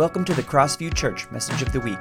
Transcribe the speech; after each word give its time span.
Welcome 0.00 0.24
to 0.24 0.32
the 0.32 0.42
Crossview 0.42 0.94
Church 0.94 1.30
Message 1.30 1.60
of 1.60 1.72
the 1.72 1.80
Week. 1.80 1.98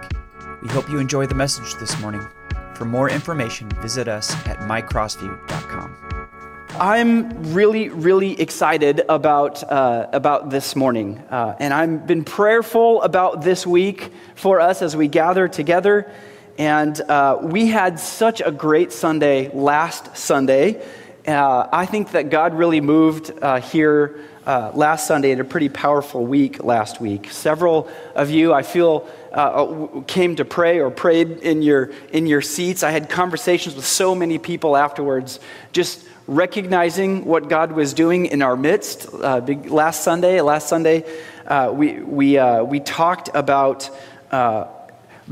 We 0.62 0.70
hope 0.70 0.90
you 0.90 1.00
enjoy 1.00 1.26
the 1.26 1.36
message 1.36 1.76
this 1.82 2.00
morning. 2.00 2.26
For 2.74 2.86
more 2.86 3.10
information, 3.10 3.68
visit 3.82 4.08
us 4.08 4.34
at 4.48 4.60
mycrossview.com. 4.60 6.70
I'm 6.80 7.54
really, 7.54 7.90
really 7.90 8.40
excited 8.40 9.02
about, 9.10 9.70
uh, 9.70 10.08
about 10.14 10.50
this 10.50 10.78
morning. 10.78 11.18
Uh, 11.30 11.58
and 11.60 11.74
I've 11.74 12.08
been 12.08 12.24
prayerful 12.24 13.02
about 13.02 13.42
this 13.42 13.68
week 13.68 14.14
for 14.34 14.62
us 14.62 14.82
as 14.82 14.96
we 14.96 15.10
gather 15.10 15.50
together. 15.50 16.10
And 16.58 17.02
uh, 17.02 17.40
we 17.42 17.68
had 17.68 18.00
such 18.00 18.40
a 18.40 18.50
great 18.50 18.94
Sunday 18.94 19.54
last 19.54 20.16
Sunday. 20.16 20.82
Uh, 21.28 21.68
I 21.70 21.86
think 21.86 22.12
that 22.12 22.30
God 22.30 22.54
really 22.54 22.80
moved 22.80 23.34
uh, 23.42 23.60
here 23.60 24.24
uh, 24.50 24.72
last 24.74 25.06
Sunday 25.06 25.30
and 25.30 25.40
a 25.40 25.44
pretty 25.44 25.70
powerful 25.70 26.26
week 26.26 26.64
last 26.64 27.00
week. 27.00 27.30
Several 27.30 27.88
of 28.16 28.32
you, 28.32 28.52
I 28.52 28.64
feel, 28.64 29.08
uh, 29.32 30.02
came 30.08 30.36
to 30.38 30.44
pray 30.44 30.80
or 30.80 30.90
prayed 30.90 31.30
in 31.44 31.62
your, 31.62 31.92
in 32.12 32.26
your 32.26 32.42
seats. 32.42 32.82
I 32.82 32.90
had 32.90 33.12
conversations 33.12 33.76
with 33.76 33.86
so 33.86 34.16
many 34.16 34.40
people 34.40 34.76
afterwards, 34.76 35.40
just 35.72 36.04
recognizing 36.26 37.26
what 37.26 37.48
God 37.48 37.74
was 37.74 37.94
doing 37.94 38.26
in 38.26 38.42
our 38.42 38.58
midst. 38.58 39.14
Uh, 39.14 39.42
last 39.68 40.04
Sunday, 40.04 40.42
last 40.42 40.68
Sunday, 40.68 41.04
uh, 41.46 41.72
we, 41.72 42.00
we, 42.00 42.40
uh, 42.40 42.64
we 42.64 42.80
talked 42.80 43.30
about 43.36 43.88
uh, 44.32 44.66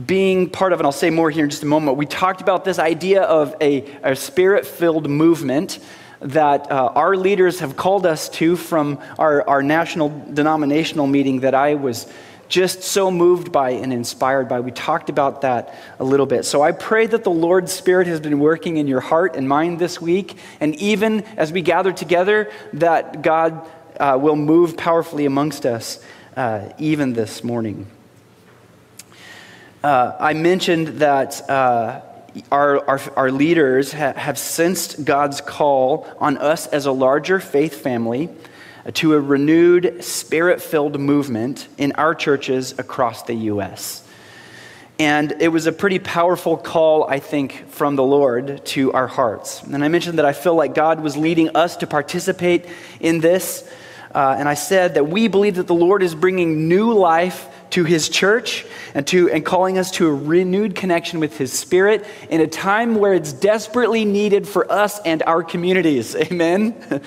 being 0.05 0.47
part 0.47 0.73
of, 0.73 0.79
and 0.79 0.85
I'll 0.85 0.91
say 0.91 1.09
more 1.09 1.31
here 1.31 1.43
in 1.43 1.49
just 1.49 1.63
a 1.63 1.65
moment, 1.65 1.97
we 1.97 2.05
talked 2.05 2.41
about 2.41 2.65
this 2.65 2.77
idea 2.77 3.23
of 3.23 3.55
a, 3.61 3.83
a 4.03 4.15
spirit 4.15 4.63
filled 4.67 5.09
movement 5.09 5.79
that 6.19 6.71
uh, 6.71 6.91
our 6.95 7.15
leaders 7.15 7.59
have 7.59 7.75
called 7.75 8.05
us 8.05 8.29
to 8.29 8.55
from 8.55 8.99
our, 9.19 9.47
our 9.47 9.61
national 9.61 10.09
denominational 10.33 11.07
meeting 11.07 11.41
that 11.41 11.53
I 11.53 11.75
was 11.75 12.07
just 12.49 12.81
so 12.81 13.11
moved 13.11 13.51
by 13.51 13.71
and 13.71 13.91
inspired 13.91 14.47
by. 14.47 14.61
We 14.61 14.71
talked 14.71 15.09
about 15.09 15.41
that 15.41 15.75
a 15.99 16.03
little 16.03 16.25
bit. 16.25 16.45
So 16.45 16.61
I 16.61 16.71
pray 16.71 17.05
that 17.05 17.23
the 17.23 17.31
Lord's 17.31 17.73
Spirit 17.73 18.07
has 18.07 18.19
been 18.19 18.39
working 18.39 18.77
in 18.77 18.87
your 18.87 19.01
heart 19.01 19.35
and 19.35 19.47
mind 19.47 19.79
this 19.79 19.99
week, 19.99 20.37
and 20.59 20.75
even 20.75 21.23
as 21.35 21.51
we 21.51 21.61
gather 21.61 21.91
together, 21.91 22.51
that 22.73 23.21
God 23.21 23.69
uh, 23.99 24.17
will 24.21 24.35
move 24.35 24.77
powerfully 24.77 25.25
amongst 25.25 25.65
us 25.65 25.99
uh, 26.35 26.69
even 26.77 27.13
this 27.13 27.43
morning. 27.43 27.87
Uh, 29.83 30.15
I 30.19 30.33
mentioned 30.33 30.87
that 30.99 31.49
uh, 31.49 32.01
our, 32.51 32.87
our, 32.87 33.01
our 33.15 33.31
leaders 33.31 33.93
ha- 33.93 34.13
have 34.13 34.37
sensed 34.37 35.05
God's 35.05 35.41
call 35.41 36.07
on 36.19 36.37
us 36.37 36.67
as 36.67 36.85
a 36.85 36.91
larger 36.91 37.39
faith 37.39 37.75
family 37.75 38.29
uh, 38.85 38.91
to 38.95 39.13
a 39.13 39.19
renewed, 39.19 40.03
spirit 40.03 40.61
filled 40.61 40.99
movement 40.99 41.67
in 41.77 41.91
our 41.93 42.15
churches 42.15 42.77
across 42.77 43.23
the 43.23 43.33
U.S. 43.33 44.03
And 44.99 45.35
it 45.39 45.49
was 45.49 45.67
a 45.67 45.71
pretty 45.71 45.99
powerful 45.99 46.57
call, 46.57 47.03
I 47.03 47.19
think, 47.19 47.69
from 47.69 47.95
the 47.95 48.03
Lord 48.03 48.65
to 48.67 48.91
our 48.93 49.07
hearts. 49.07 49.61
And 49.61 49.83
I 49.83 49.87
mentioned 49.89 50.17
that 50.17 50.25
I 50.25 50.33
feel 50.33 50.55
like 50.55 50.73
God 50.73 51.01
was 51.01 51.15
leading 51.15 51.55
us 51.55 51.77
to 51.77 51.87
participate 51.87 52.65
in 52.99 53.19
this. 53.19 53.69
Uh, 54.13 54.35
and 54.37 54.47
I 54.47 54.53
said 54.53 54.95
that 54.95 55.07
we 55.07 55.27
believe 55.27 55.55
that 55.55 55.67
the 55.67 55.73
Lord 55.73 56.01
is 56.03 56.15
bringing 56.15 56.67
new 56.67 56.93
life 56.93 57.49
to 57.71 57.83
his 57.83 58.09
church 58.09 58.65
and, 58.93 59.05
to, 59.07 59.29
and 59.29 59.45
calling 59.45 59.77
us 59.77 59.91
to 59.91 60.07
a 60.07 60.13
renewed 60.13 60.75
connection 60.75 61.19
with 61.19 61.37
his 61.37 61.51
spirit 61.51 62.05
in 62.29 62.41
a 62.41 62.47
time 62.47 62.95
where 62.95 63.13
it's 63.13 63.33
desperately 63.33 64.05
needed 64.05 64.47
for 64.47 64.71
us 64.71 64.99
and 64.99 65.23
our 65.23 65.43
communities. 65.43 66.15
Amen? 66.31 67.01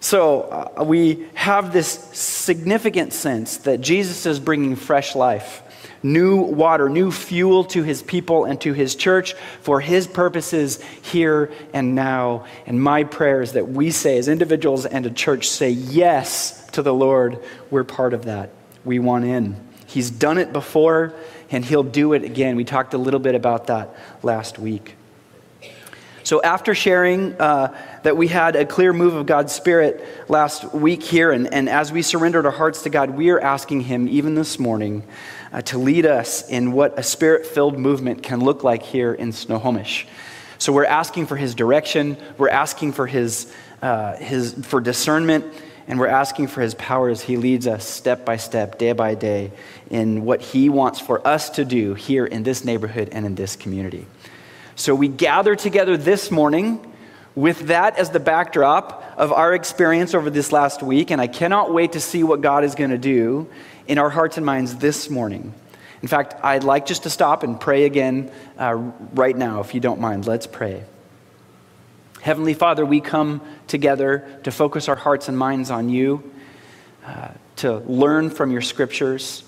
so 0.00 0.72
uh, 0.76 0.84
we 0.84 1.26
have 1.34 1.72
this 1.72 1.88
significant 1.88 3.12
sense 3.12 3.58
that 3.58 3.80
Jesus 3.80 4.26
is 4.26 4.40
bringing 4.40 4.76
fresh 4.76 5.14
life. 5.14 5.62
New 6.02 6.40
water, 6.40 6.88
new 6.88 7.12
fuel 7.12 7.64
to 7.64 7.82
his 7.82 8.02
people 8.02 8.44
and 8.44 8.60
to 8.62 8.72
his 8.72 8.94
church 8.94 9.34
for 9.60 9.80
his 9.80 10.06
purposes 10.06 10.82
here 11.02 11.52
and 11.74 11.94
now. 11.94 12.46
And 12.66 12.82
my 12.82 13.04
prayer 13.04 13.42
is 13.42 13.52
that 13.52 13.68
we 13.68 13.90
say, 13.90 14.16
as 14.16 14.28
individuals 14.28 14.86
and 14.86 15.04
a 15.04 15.10
church, 15.10 15.48
say 15.48 15.70
yes 15.70 16.66
to 16.68 16.82
the 16.82 16.94
Lord. 16.94 17.38
We're 17.70 17.84
part 17.84 18.14
of 18.14 18.24
that 18.24 18.50
we 18.84 18.98
want 18.98 19.24
in. 19.24 19.56
He's 19.86 20.10
done 20.10 20.38
it 20.38 20.52
before, 20.52 21.12
and 21.50 21.64
he'll 21.64 21.82
do 21.82 22.12
it 22.12 22.22
again. 22.22 22.56
We 22.56 22.64
talked 22.64 22.94
a 22.94 22.98
little 22.98 23.20
bit 23.20 23.34
about 23.34 23.66
that 23.66 23.94
last 24.22 24.58
week. 24.58 24.94
So, 26.22 26.40
after 26.42 26.74
sharing 26.74 27.34
uh, 27.40 27.76
that 28.04 28.16
we 28.16 28.28
had 28.28 28.54
a 28.54 28.64
clear 28.64 28.92
move 28.92 29.14
of 29.14 29.26
God's 29.26 29.52
Spirit 29.52 30.04
last 30.28 30.72
week 30.72 31.02
here, 31.02 31.32
and, 31.32 31.52
and 31.52 31.68
as 31.68 31.90
we 31.90 32.02
surrendered 32.02 32.46
our 32.46 32.52
hearts 32.52 32.82
to 32.82 32.90
God, 32.90 33.10
we 33.10 33.30
are 33.30 33.40
asking 33.40 33.80
Him, 33.80 34.06
even 34.06 34.34
this 34.34 34.58
morning, 34.58 35.02
uh, 35.52 35.62
to 35.62 35.78
lead 35.78 36.06
us 36.06 36.48
in 36.48 36.72
what 36.72 36.98
a 36.98 37.02
spirit 37.02 37.46
filled 37.46 37.78
movement 37.78 38.22
can 38.22 38.40
look 38.40 38.64
like 38.64 38.82
here 38.82 39.12
in 39.12 39.32
Snohomish. 39.32 40.06
So, 40.58 40.72
we're 40.72 40.84
asking 40.84 41.26
for 41.26 41.36
His 41.36 41.54
direction, 41.54 42.16
we're 42.38 42.50
asking 42.50 42.92
for 42.92 43.06
His, 43.06 43.52
uh, 43.82 44.16
his 44.16 44.54
for 44.66 44.80
discernment 44.80 45.44
and 45.90 45.98
we're 45.98 46.06
asking 46.06 46.46
for 46.46 46.60
his 46.60 46.74
power 46.74 47.08
as 47.08 47.20
he 47.20 47.36
leads 47.36 47.66
us 47.66 47.84
step 47.84 48.24
by 48.24 48.36
step, 48.36 48.78
day 48.78 48.92
by 48.92 49.16
day, 49.16 49.50
in 49.90 50.24
what 50.24 50.40
he 50.40 50.68
wants 50.68 51.00
for 51.00 51.26
us 51.26 51.50
to 51.50 51.64
do 51.64 51.94
here 51.94 52.24
in 52.24 52.44
this 52.44 52.64
neighborhood 52.64 53.08
and 53.10 53.26
in 53.26 53.34
this 53.34 53.56
community. 53.56 54.06
So 54.76 54.94
we 54.94 55.08
gather 55.08 55.56
together 55.56 55.96
this 55.96 56.30
morning 56.30 56.80
with 57.34 57.66
that 57.66 57.98
as 57.98 58.10
the 58.10 58.20
backdrop 58.20 59.14
of 59.16 59.32
our 59.32 59.52
experience 59.52 60.14
over 60.14 60.30
this 60.30 60.52
last 60.52 60.80
week, 60.80 61.10
and 61.10 61.20
I 61.20 61.26
cannot 61.26 61.74
wait 61.74 61.92
to 61.92 62.00
see 62.00 62.22
what 62.22 62.40
God 62.40 62.62
is 62.62 62.76
going 62.76 62.90
to 62.90 62.98
do 62.98 63.48
in 63.90 63.98
our 63.98 64.08
hearts 64.08 64.36
and 64.36 64.46
minds 64.46 64.76
this 64.76 65.10
morning. 65.10 65.52
In 66.00 66.06
fact, 66.06 66.36
I'd 66.44 66.62
like 66.62 66.86
just 66.86 67.02
to 67.02 67.10
stop 67.10 67.42
and 67.42 67.60
pray 67.60 67.86
again 67.86 68.30
uh, 68.56 68.74
right 69.14 69.36
now, 69.36 69.60
if 69.62 69.74
you 69.74 69.80
don't 69.80 70.00
mind. 70.00 70.28
Let's 70.28 70.46
pray. 70.46 70.84
Heavenly 72.20 72.54
Father, 72.54 72.86
we 72.86 73.00
come 73.00 73.40
together 73.66 74.28
to 74.44 74.52
focus 74.52 74.88
our 74.88 74.94
hearts 74.94 75.26
and 75.26 75.36
minds 75.36 75.72
on 75.72 75.88
you, 75.88 76.22
uh, 77.04 77.30
to 77.56 77.78
learn 77.78 78.30
from 78.30 78.52
your 78.52 78.60
scriptures. 78.60 79.42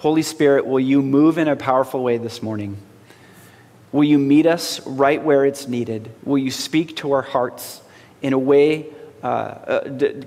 Holy 0.00 0.22
Spirit, 0.22 0.66
will 0.66 0.78
you 0.78 1.00
move 1.00 1.38
in 1.38 1.48
a 1.48 1.56
powerful 1.56 2.02
way 2.02 2.18
this 2.18 2.42
morning? 2.42 2.76
Will 3.90 4.04
you 4.04 4.18
meet 4.18 4.44
us 4.44 4.86
right 4.86 5.24
where 5.24 5.46
it's 5.46 5.66
needed? 5.66 6.10
Will 6.24 6.38
you 6.38 6.50
speak 6.50 6.96
to 6.96 7.12
our 7.12 7.22
hearts 7.22 7.80
in 8.20 8.34
a 8.34 8.38
way 8.38 8.88
uh, 9.22 9.26
uh, 9.26 9.80
d- 9.84 10.24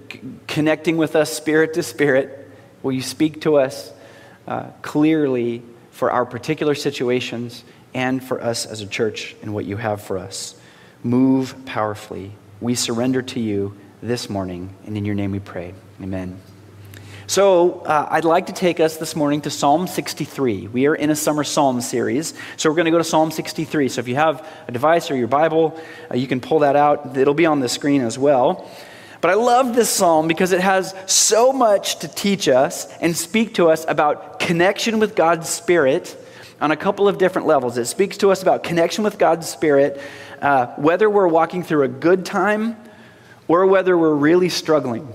connecting 0.48 0.98
with 0.98 1.16
us 1.16 1.32
spirit 1.32 1.76
to 1.76 1.84
spirit? 1.84 2.42
Will 2.86 2.92
you 2.92 3.02
speak 3.02 3.42
to 3.42 3.56
us 3.56 3.92
uh, 4.48 4.68
clearly 4.84 5.64
for 5.90 6.12
our 6.12 6.24
particular 6.24 6.76
situations 6.76 7.64
and 7.96 8.24
for 8.24 8.40
us 8.40 8.68
as 8.68 8.82
a 8.82 8.86
church 8.86 9.36
and 9.42 9.56
what 9.56 9.66
you 9.66 9.78
have 9.78 10.04
for 10.04 10.20
us? 10.20 10.56
Move 11.02 11.56
powerfully. 11.66 12.34
We 12.62 12.76
surrender 12.76 13.24
to 13.24 13.40
you 13.40 13.76
this 14.04 14.30
morning, 14.30 14.76
and 14.86 14.96
in 14.96 15.04
your 15.04 15.16
name 15.16 15.32
we 15.32 15.40
pray. 15.40 15.74
Amen. 16.00 16.40
So, 17.26 17.80
uh, 17.80 18.08
I'd 18.12 18.24
like 18.24 18.46
to 18.46 18.54
take 18.54 18.80
us 18.80 18.98
this 18.98 19.16
morning 19.16 19.42
to 19.42 19.50
Psalm 19.50 19.88
63. 19.88 20.68
We 20.68 20.86
are 20.86 20.94
in 20.94 21.10
a 21.10 21.16
summer 21.16 21.44
psalm 21.44 21.82
series, 21.82 22.36
so 22.56 22.70
we're 22.70 22.76
going 22.76 22.86
to 22.86 22.92
go 22.92 23.00
to 23.00 23.04
Psalm 23.04 23.32
63. 23.32 23.90
So, 23.90 24.00
if 24.00 24.08
you 24.08 24.14
have 24.14 24.48
a 24.68 24.72
device 24.72 25.10
or 25.10 25.16
your 25.16 25.28
Bible, 25.28 25.76
uh, 26.12 26.18
you 26.18 26.28
can 26.28 26.40
pull 26.40 26.60
that 26.60 26.76
out. 26.76 27.18
It'll 27.18 27.34
be 27.34 27.48
on 27.48 27.62
the 27.62 27.70
screen 27.70 28.02
as 28.02 28.20
well. 28.20 28.70
But 29.26 29.32
I 29.32 29.38
love 29.38 29.74
this 29.74 29.90
psalm 29.90 30.28
because 30.28 30.52
it 30.52 30.62
has 30.62 30.94
so 31.08 31.52
much 31.52 31.98
to 32.02 32.08
teach 32.08 32.48
us 32.48 32.88
and 33.02 33.18
speak 33.18 33.56
to 33.56 33.72
us 33.72 33.84
about 33.88 34.40
connection 34.40 35.00
with 35.00 35.16
God's 35.16 35.50
Spirit 35.50 36.16
on 36.62 36.70
a 36.70 36.78
couple 36.78 37.08
of 37.08 37.18
different 37.18 37.48
levels. 37.48 37.76
It 37.80 37.86
speaks 37.86 38.18
to 38.18 38.30
us 38.30 38.44
about 38.44 38.62
connection 38.62 39.04
with 39.04 39.18
God's 39.18 39.50
Spirit 39.50 40.00
uh, 40.44 40.68
whether 40.76 41.10
we're 41.10 41.28
walking 41.28 41.64
through 41.64 41.86
a 41.86 41.88
good 41.88 42.24
time 42.24 42.78
or 43.48 43.66
whether 43.66 43.98
we're 43.98 44.14
really 44.14 44.50
struggling. 44.50 45.12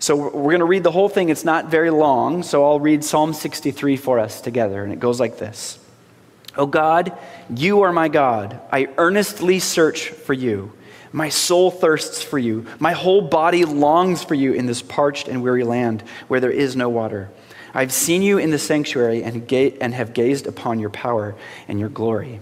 So 0.00 0.16
we're 0.16 0.50
going 0.50 0.58
to 0.58 0.64
read 0.64 0.82
the 0.82 0.90
whole 0.90 1.08
thing. 1.08 1.28
It's 1.28 1.44
not 1.44 1.70
very 1.70 1.90
long, 1.90 2.42
so 2.42 2.64
I'll 2.64 2.80
read 2.80 3.04
Psalm 3.04 3.32
63 3.32 3.98
for 3.98 4.18
us 4.18 4.40
together, 4.40 4.82
and 4.82 4.92
it 4.92 4.98
goes 4.98 5.20
like 5.20 5.38
this 5.38 5.78
Oh 6.56 6.66
God, 6.66 7.16
you 7.54 7.82
are 7.82 7.92
my 7.92 8.08
God. 8.08 8.60
I 8.72 8.88
earnestly 8.98 9.60
search 9.60 10.08
for 10.08 10.32
you. 10.32 10.72
My 11.12 11.28
soul 11.28 11.70
thirsts 11.70 12.22
for 12.22 12.38
you. 12.38 12.66
My 12.78 12.92
whole 12.92 13.22
body 13.22 13.64
longs 13.64 14.22
for 14.22 14.34
you 14.34 14.52
in 14.52 14.66
this 14.66 14.82
parched 14.82 15.28
and 15.28 15.42
weary 15.42 15.64
land 15.64 16.02
where 16.28 16.40
there 16.40 16.50
is 16.50 16.76
no 16.76 16.88
water. 16.88 17.30
I've 17.74 17.92
seen 17.92 18.22
you 18.22 18.38
in 18.38 18.50
the 18.50 18.58
sanctuary 18.58 19.22
and, 19.22 19.46
ga- 19.46 19.76
and 19.80 19.94
have 19.94 20.14
gazed 20.14 20.46
upon 20.46 20.80
your 20.80 20.90
power 20.90 21.34
and 21.66 21.78
your 21.78 21.88
glory. 21.88 22.40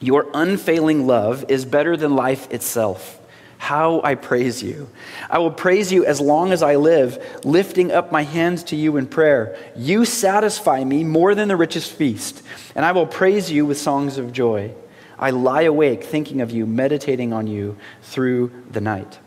Your 0.00 0.26
unfailing 0.34 1.06
love 1.06 1.44
is 1.48 1.64
better 1.64 1.96
than 1.96 2.16
life 2.16 2.50
itself. 2.50 3.18
How 3.58 4.00
I 4.02 4.16
praise 4.16 4.60
you. 4.60 4.88
I 5.30 5.38
will 5.38 5.52
praise 5.52 5.92
you 5.92 6.04
as 6.04 6.20
long 6.20 6.52
as 6.52 6.64
I 6.64 6.74
live, 6.74 7.40
lifting 7.44 7.92
up 7.92 8.10
my 8.10 8.22
hands 8.22 8.64
to 8.64 8.76
you 8.76 8.96
in 8.96 9.06
prayer. 9.06 9.56
You 9.76 10.04
satisfy 10.04 10.82
me 10.82 11.04
more 11.04 11.36
than 11.36 11.46
the 11.46 11.56
richest 11.56 11.92
feast, 11.92 12.42
and 12.74 12.84
I 12.84 12.90
will 12.90 13.06
praise 13.06 13.52
you 13.52 13.64
with 13.64 13.78
songs 13.78 14.18
of 14.18 14.32
joy. 14.32 14.74
I 15.22 15.30
lie 15.30 15.62
awake 15.62 16.02
thinking 16.02 16.40
of 16.40 16.50
you, 16.50 16.66
meditating 16.66 17.32
on 17.32 17.46
you 17.46 17.76
through 18.02 18.50
the 18.68 18.80
night. 18.80 19.20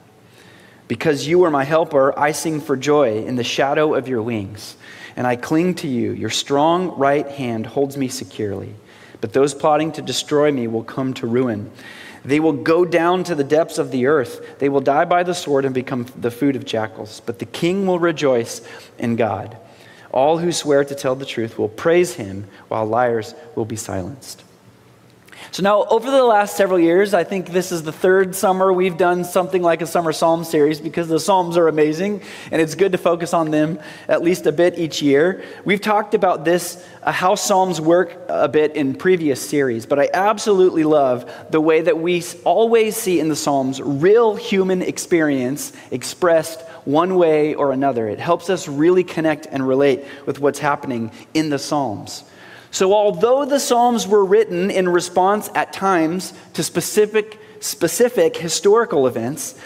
Because 0.89 1.25
you 1.25 1.43
are 1.45 1.49
my 1.49 1.63
helper, 1.63 2.13
I 2.19 2.33
sing 2.33 2.59
for 2.59 2.75
joy 2.75 3.23
in 3.23 3.37
the 3.37 3.45
shadow 3.45 3.95
of 3.95 4.09
your 4.09 4.21
wings. 4.21 4.75
And 5.15 5.25
I 5.25 5.37
cling 5.37 5.75
to 5.75 5.87
you. 5.87 6.11
Your 6.11 6.29
strong 6.29 6.97
right 6.97 7.25
hand 7.25 7.65
holds 7.65 7.95
me 7.95 8.09
securely. 8.09 8.75
But 9.21 9.31
those 9.31 9.53
plotting 9.53 9.93
to 9.93 10.01
destroy 10.01 10.51
me 10.51 10.67
will 10.67 10.83
come 10.83 11.13
to 11.13 11.27
ruin. 11.27 11.71
They 12.25 12.41
will 12.41 12.51
go 12.51 12.83
down 12.83 13.23
to 13.23 13.33
the 13.33 13.45
depths 13.45 13.77
of 13.77 13.91
the 13.91 14.07
earth. 14.07 14.59
They 14.59 14.67
will 14.67 14.81
die 14.81 15.05
by 15.05 15.23
the 15.23 15.33
sword 15.33 15.63
and 15.63 15.73
become 15.73 16.07
the 16.17 16.29
food 16.29 16.57
of 16.57 16.65
jackals. 16.65 17.21
But 17.25 17.39
the 17.39 17.45
king 17.45 17.87
will 17.87 17.99
rejoice 17.99 18.61
in 18.97 19.15
God. 19.15 19.57
All 20.11 20.39
who 20.39 20.51
swear 20.51 20.83
to 20.83 20.93
tell 20.93 21.15
the 21.15 21.25
truth 21.25 21.57
will 21.57 21.69
praise 21.69 22.15
him, 22.15 22.47
while 22.67 22.85
liars 22.85 23.33
will 23.55 23.63
be 23.63 23.77
silenced. 23.77 24.43
So, 25.51 25.63
now 25.63 25.85
over 25.85 26.09
the 26.09 26.23
last 26.23 26.57
several 26.57 26.79
years, 26.79 27.13
I 27.13 27.23
think 27.23 27.49
this 27.49 27.71
is 27.71 27.83
the 27.83 27.91
third 27.91 28.35
summer 28.35 28.71
we've 28.71 28.97
done 28.97 29.23
something 29.23 29.61
like 29.61 29.81
a 29.81 29.87
summer 29.87 30.11
psalm 30.11 30.43
series 30.43 30.79
because 30.79 31.07
the 31.07 31.19
psalms 31.19 31.57
are 31.57 31.67
amazing 31.67 32.21
and 32.51 32.61
it's 32.61 32.75
good 32.75 32.91
to 32.93 32.97
focus 32.97 33.33
on 33.33 33.51
them 33.51 33.79
at 34.07 34.21
least 34.21 34.45
a 34.45 34.51
bit 34.51 34.77
each 34.77 35.01
year. 35.01 35.43
We've 35.63 35.81
talked 35.81 36.13
about 36.13 36.45
this, 36.45 36.85
uh, 37.03 37.11
how 37.11 37.35
psalms 37.35 37.79
work 37.79 38.17
a 38.27 38.47
bit 38.47 38.75
in 38.75 38.95
previous 38.95 39.47
series, 39.47 39.85
but 39.85 39.99
I 39.99 40.09
absolutely 40.13 40.83
love 40.83 41.29
the 41.51 41.61
way 41.61 41.81
that 41.81 41.99
we 41.99 42.23
always 42.43 42.95
see 42.95 43.19
in 43.19 43.29
the 43.29 43.35
psalms 43.35 43.81
real 43.81 44.35
human 44.35 44.81
experience 44.81 45.73
expressed 45.91 46.61
one 46.85 47.15
way 47.15 47.55
or 47.55 47.71
another. 47.71 48.07
It 48.07 48.19
helps 48.19 48.49
us 48.49 48.67
really 48.67 49.03
connect 49.03 49.47
and 49.47 49.67
relate 49.67 50.05
with 50.25 50.39
what's 50.39 50.59
happening 50.59 51.11
in 51.33 51.49
the 51.49 51.59
psalms. 51.59 52.23
So, 52.75 52.93
although 52.93 53.45
the 53.45 53.61
Psalms 53.61 54.05
were 54.05 54.25
written 54.25 54.69
in 54.69 54.89
response 54.89 55.49
at 55.55 55.71
times 55.71 56.33
to 56.55 56.61
specific, 56.61 57.39
specific 57.61 58.35
historical 58.35 59.07
events, 59.07 59.57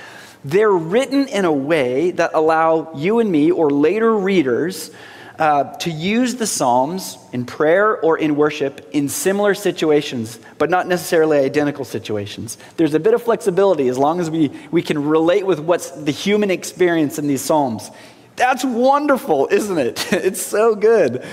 they're 0.46 0.70
written 0.70 1.28
in 1.28 1.44
a 1.44 1.52
way 1.52 2.12
that 2.12 2.30
allow 2.36 2.94
you 2.94 3.18
and 3.18 3.32
me 3.32 3.50
or 3.50 3.72
later 3.72 4.16
readers 4.16 4.92
uh, 5.40 5.76
to 5.78 5.90
use 5.90 6.36
the 6.36 6.46
Psalms 6.46 7.18
in 7.34 7.48
prayer 7.48 8.00
or 8.00 8.20
in 8.20 8.36
worship 8.36 8.88
in 8.92 9.10
similar 9.10 9.56
situations, 9.56 10.40
but 10.60 10.70
not 10.70 10.88
necessarily 10.88 11.40
identical 11.40 11.86
situations. 11.86 12.60
There's 12.78 12.94
a 12.94 13.00
bit 13.00 13.16
of 13.16 13.24
flexibility 13.24 13.88
as 13.88 13.98
long 13.98 14.20
as 14.20 14.30
we, 14.30 14.52
we 14.70 14.84
can 14.84 15.04
relate 15.04 15.48
with 15.48 15.60
what's 15.60 15.90
the 15.90 16.12
human 16.12 16.52
experience 16.52 17.18
in 17.18 17.26
these 17.26 17.42
Psalms. 17.42 17.90
That's 18.36 18.64
wonderful, 18.64 19.48
isn't 19.50 19.80
it? 19.80 20.14
It's 20.14 20.44
so 20.44 20.76
good. 20.76 21.26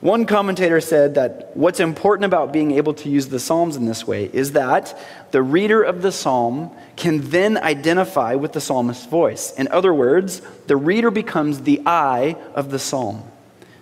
One 0.00 0.24
commentator 0.24 0.80
said 0.80 1.16
that 1.16 1.54
what's 1.54 1.78
important 1.78 2.24
about 2.24 2.54
being 2.54 2.72
able 2.72 2.94
to 2.94 3.10
use 3.10 3.28
the 3.28 3.38
Psalms 3.38 3.76
in 3.76 3.84
this 3.84 4.06
way 4.06 4.30
is 4.32 4.52
that 4.52 4.98
the 5.30 5.42
reader 5.42 5.82
of 5.82 6.00
the 6.00 6.10
Psalm 6.10 6.70
can 6.96 7.28
then 7.28 7.58
identify 7.58 8.34
with 8.34 8.54
the 8.54 8.62
psalmist's 8.62 9.04
voice. 9.04 9.52
In 9.52 9.68
other 9.68 9.92
words, 9.92 10.40
the 10.68 10.76
reader 10.76 11.10
becomes 11.10 11.62
the 11.62 11.82
I 11.84 12.36
of 12.54 12.70
the 12.70 12.78
Psalm. 12.78 13.22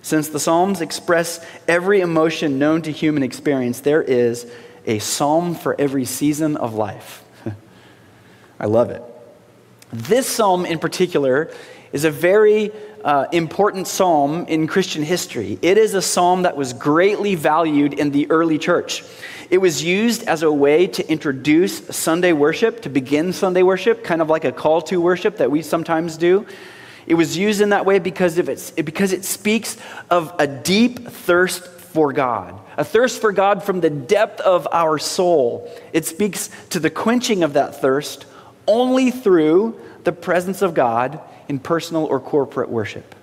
Since 0.03 0.31
the 0.31 0.41
Psalms 0.41 0.81
express 0.81 1.45
every 1.69 2.01
emotion 2.01 2.59
known 2.59 2.83
to 2.83 2.91
human 2.91 3.23
experience, 3.23 3.81
there 3.81 4.03
is 4.03 4.51
a 4.87 4.99
psalm 4.99 5.55
for 5.55 5.81
every 5.81 6.05
season 6.05 6.57
of 6.57 6.75
life. 6.75 7.23
I 8.61 8.67
love 8.67 8.91
it. 8.91 9.05
This 9.93 10.27
psalm 10.27 10.67
in 10.67 10.81
particular 10.81 11.53
is 11.93 12.05
a 12.05 12.11
very 12.11 12.73
uh, 13.05 13.27
important 13.33 13.87
psalm 13.87 14.47
in 14.47 14.67
Christian 14.67 15.03
history. 15.03 15.59
It 15.63 15.79
is 15.79 15.95
a 15.95 16.03
psalm 16.03 16.43
that 16.43 16.57
was 16.57 16.73
greatly 16.73 17.35
valued 17.35 17.95
in 17.95 18.11
the 18.11 18.31
early 18.31 18.59
church. 18.59 19.05
It 19.51 19.59
was 19.59 19.83
used 19.83 20.25
as 20.25 20.43
a 20.43 20.53
way 20.53 20.87
to 20.89 21.11
introduce 21.11 21.87
Sunday 21.97 22.33
worship, 22.33 22.83
to 22.83 22.91
begin 22.91 23.33
Sunday 23.33 23.63
worship, 23.63 24.05
kind 24.05 24.21
of 24.21 24.29
like 24.29 24.45
a 24.45 24.53
call 24.53 24.83
to 24.83 25.01
worship 25.01 25.39
that 25.39 25.51
we 25.51 25.63
sometimes 25.63 26.17
do. 26.17 26.47
It 27.07 27.15
was 27.15 27.37
used 27.39 27.63
in 27.63 27.71
that 27.71 27.87
way 27.87 27.99
because, 27.99 28.37
of 28.37 28.51
its, 28.51 28.71
because 28.73 29.13
it 29.13 29.25
speaks 29.25 29.79
of 30.11 30.35
a 30.39 30.47
deep 30.47 31.09
thirst 31.09 31.65
for 31.67 32.13
God, 32.13 32.61
a 32.77 32.85
thirst 32.85 33.21
for 33.21 33.33
God 33.33 33.63
from 33.63 33.81
the 33.81 33.89
depth 33.89 34.41
of 34.43 34.69
our 34.71 34.99
soul. 34.99 35.73
It 35.95 36.05
speaks 36.05 36.51
to 36.71 36.79
the 36.79 36.91
quenching 36.91 37.43
of 37.43 37.55
that 37.55 37.81
thirst 37.81 38.27
only 38.67 39.11
through 39.11 39.81
the 40.05 40.13
presence 40.13 40.61
of 40.61 40.75
God 40.75 41.21
in 41.49 41.59
personal 41.59 42.05
or 42.05 42.21
corporate 42.21 42.69
worship. 42.69 43.15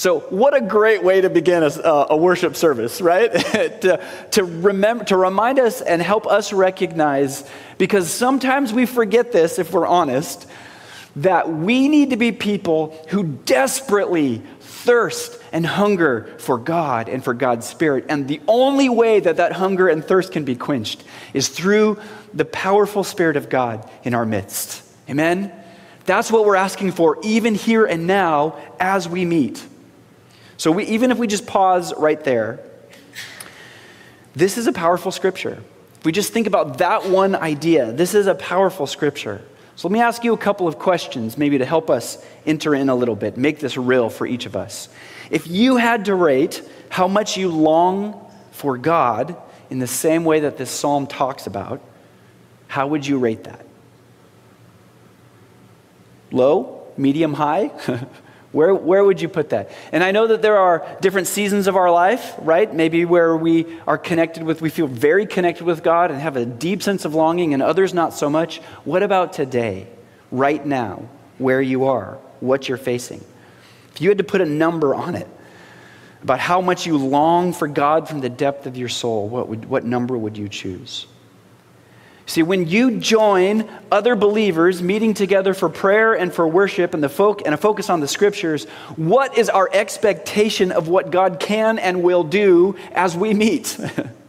So, 0.00 0.20
what 0.20 0.56
a 0.56 0.62
great 0.62 1.04
way 1.04 1.20
to 1.20 1.28
begin 1.28 1.62
a, 1.62 2.06
a 2.10 2.16
worship 2.16 2.56
service, 2.56 3.02
right? 3.02 3.30
to, 3.82 4.02
to, 4.30 4.44
remember, 4.44 5.04
to 5.04 5.16
remind 5.16 5.58
us 5.58 5.82
and 5.82 6.00
help 6.00 6.26
us 6.26 6.54
recognize, 6.54 7.46
because 7.76 8.10
sometimes 8.10 8.72
we 8.72 8.86
forget 8.86 9.30
this 9.30 9.58
if 9.58 9.72
we're 9.72 9.86
honest, 9.86 10.46
that 11.16 11.52
we 11.52 11.88
need 11.88 12.10
to 12.10 12.16
be 12.16 12.32
people 12.32 12.96
who 13.08 13.24
desperately 13.24 14.42
thirst 14.60 15.38
and 15.52 15.66
hunger 15.66 16.34
for 16.38 16.56
God 16.56 17.10
and 17.10 17.22
for 17.22 17.34
God's 17.34 17.66
Spirit. 17.66 18.06
And 18.08 18.26
the 18.26 18.40
only 18.48 18.88
way 18.88 19.20
that 19.20 19.36
that 19.36 19.52
hunger 19.52 19.88
and 19.88 20.02
thirst 20.02 20.32
can 20.32 20.44
be 20.44 20.56
quenched 20.56 21.04
is 21.34 21.48
through 21.48 21.98
the 22.32 22.46
powerful 22.46 23.04
Spirit 23.04 23.36
of 23.36 23.50
God 23.50 23.86
in 24.02 24.14
our 24.14 24.24
midst. 24.24 24.82
Amen? 25.10 25.52
That's 26.10 26.32
what 26.32 26.44
we're 26.44 26.56
asking 26.56 26.90
for, 26.90 27.18
even 27.22 27.54
here 27.54 27.86
and 27.86 28.08
now 28.08 28.56
as 28.80 29.08
we 29.08 29.24
meet. 29.24 29.64
So, 30.56 30.72
we, 30.72 30.84
even 30.86 31.12
if 31.12 31.18
we 31.18 31.28
just 31.28 31.46
pause 31.46 31.94
right 31.96 32.20
there, 32.24 32.58
this 34.34 34.58
is 34.58 34.66
a 34.66 34.72
powerful 34.72 35.12
scripture. 35.12 35.62
If 36.00 36.04
we 36.04 36.10
just 36.10 36.32
think 36.32 36.48
about 36.48 36.78
that 36.78 37.08
one 37.08 37.36
idea, 37.36 37.92
this 37.92 38.16
is 38.16 38.26
a 38.26 38.34
powerful 38.34 38.88
scripture. 38.88 39.40
So, 39.76 39.86
let 39.86 39.92
me 39.92 40.00
ask 40.00 40.24
you 40.24 40.32
a 40.32 40.36
couple 40.36 40.66
of 40.66 40.80
questions, 40.80 41.38
maybe 41.38 41.58
to 41.58 41.64
help 41.64 41.88
us 41.88 42.26
enter 42.44 42.74
in 42.74 42.88
a 42.88 42.94
little 42.96 43.14
bit, 43.14 43.36
make 43.36 43.60
this 43.60 43.76
real 43.76 44.10
for 44.10 44.26
each 44.26 44.46
of 44.46 44.56
us. 44.56 44.88
If 45.30 45.46
you 45.46 45.76
had 45.76 46.06
to 46.06 46.16
rate 46.16 46.68
how 46.88 47.06
much 47.06 47.36
you 47.36 47.50
long 47.50 48.28
for 48.50 48.76
God 48.76 49.36
in 49.70 49.78
the 49.78 49.86
same 49.86 50.24
way 50.24 50.40
that 50.40 50.56
this 50.58 50.72
psalm 50.72 51.06
talks 51.06 51.46
about, 51.46 51.80
how 52.66 52.88
would 52.88 53.06
you 53.06 53.16
rate 53.16 53.44
that? 53.44 53.64
Low? 56.30 56.86
Medium? 56.96 57.34
High? 57.34 57.66
where, 58.52 58.74
where 58.74 59.04
would 59.04 59.20
you 59.20 59.28
put 59.28 59.50
that? 59.50 59.70
And 59.92 60.02
I 60.02 60.10
know 60.10 60.26
that 60.28 60.42
there 60.42 60.56
are 60.56 60.86
different 61.00 61.28
seasons 61.28 61.66
of 61.66 61.76
our 61.76 61.90
life, 61.90 62.34
right? 62.38 62.72
Maybe 62.72 63.04
where 63.04 63.36
we 63.36 63.78
are 63.86 63.98
connected 63.98 64.42
with, 64.42 64.60
we 64.60 64.70
feel 64.70 64.86
very 64.86 65.26
connected 65.26 65.64
with 65.64 65.82
God 65.82 66.10
and 66.10 66.20
have 66.20 66.36
a 66.36 66.44
deep 66.44 66.82
sense 66.82 67.04
of 67.04 67.14
longing, 67.14 67.54
and 67.54 67.62
others 67.62 67.94
not 67.94 68.12
so 68.12 68.28
much. 68.28 68.58
What 68.84 69.02
about 69.02 69.32
today, 69.32 69.86
right 70.32 70.64
now, 70.64 71.08
where 71.38 71.62
you 71.62 71.84
are, 71.86 72.18
what 72.40 72.68
you're 72.68 72.78
facing? 72.78 73.24
If 73.92 74.00
you 74.00 74.08
had 74.08 74.18
to 74.18 74.24
put 74.24 74.40
a 74.40 74.46
number 74.46 74.94
on 74.94 75.14
it, 75.14 75.28
about 76.22 76.40
how 76.40 76.60
much 76.60 76.86
you 76.86 76.98
long 76.98 77.52
for 77.52 77.66
God 77.66 78.08
from 78.08 78.20
the 78.20 78.28
depth 78.28 78.66
of 78.66 78.76
your 78.76 78.88
soul, 78.88 79.28
what, 79.28 79.48
would, 79.48 79.64
what 79.64 79.84
number 79.84 80.18
would 80.18 80.36
you 80.36 80.48
choose? 80.48 81.06
See, 82.30 82.44
when 82.44 82.68
you 82.68 82.92
join 83.00 83.68
other 83.90 84.14
believers 84.14 84.80
meeting 84.80 85.14
together 85.14 85.52
for 85.52 85.68
prayer 85.68 86.14
and 86.14 86.32
for 86.32 86.46
worship 86.46 86.94
and, 86.94 87.02
the 87.02 87.08
folk, 87.08 87.42
and 87.44 87.52
a 87.52 87.56
focus 87.56 87.90
on 87.90 87.98
the 87.98 88.06
scriptures, 88.06 88.66
what 88.94 89.36
is 89.36 89.48
our 89.48 89.68
expectation 89.72 90.70
of 90.70 90.86
what 90.86 91.10
God 91.10 91.40
can 91.40 91.80
and 91.80 92.04
will 92.04 92.22
do 92.22 92.76
as 92.92 93.16
we 93.16 93.34
meet? 93.34 93.76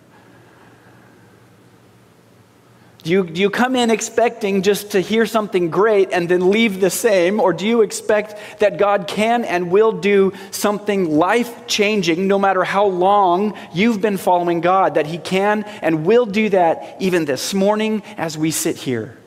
Do 3.04 3.10
you, 3.10 3.24
do 3.24 3.42
you 3.42 3.50
come 3.50 3.76
in 3.76 3.90
expecting 3.90 4.62
just 4.62 4.92
to 4.92 5.00
hear 5.00 5.26
something 5.26 5.72
great 5.72 6.10
and 6.12 6.30
then 6.30 6.52
leave 6.52 6.80
the 6.80 6.92
same? 6.92 7.40
Or 7.40 7.52
do 7.52 7.66
you 7.66 7.82
expect 7.82 8.60
that 8.60 8.78
God 8.78 9.08
can 9.08 9.44
and 9.44 9.72
will 9.72 9.92
do 9.92 10.34
something 10.52 11.18
life 11.18 11.66
changing 11.66 12.28
no 12.28 12.38
matter 12.38 12.64
how 12.64 12.86
long 12.86 13.58
you've 13.74 14.02
been 14.02 14.18
following 14.18 14.62
God? 14.62 14.96
That 14.96 15.08
He 15.08 15.18
can 15.18 15.64
and 15.82 16.06
will 16.06 16.28
do 16.28 16.50
that 16.50 16.98
even 17.00 17.26
this 17.26 17.56
morning 17.56 18.04
as 18.18 18.38
we 18.38 18.52
sit 18.52 18.78
here? 18.78 19.18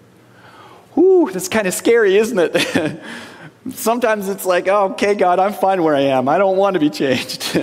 Whew, 0.94 1.30
that's 1.32 1.48
kind 1.48 1.66
of 1.66 1.74
scary, 1.74 2.16
isn't 2.16 2.38
it? 2.38 3.02
Sometimes 3.70 4.28
it's 4.28 4.46
like, 4.46 4.68
oh, 4.68 4.92
okay, 4.92 5.16
God, 5.16 5.40
I'm 5.40 5.52
fine 5.52 5.82
where 5.82 5.96
I 5.96 6.02
am. 6.02 6.28
I 6.28 6.38
don't 6.38 6.56
want 6.56 6.74
to 6.74 6.80
be 6.80 6.90
changed. 6.90 7.58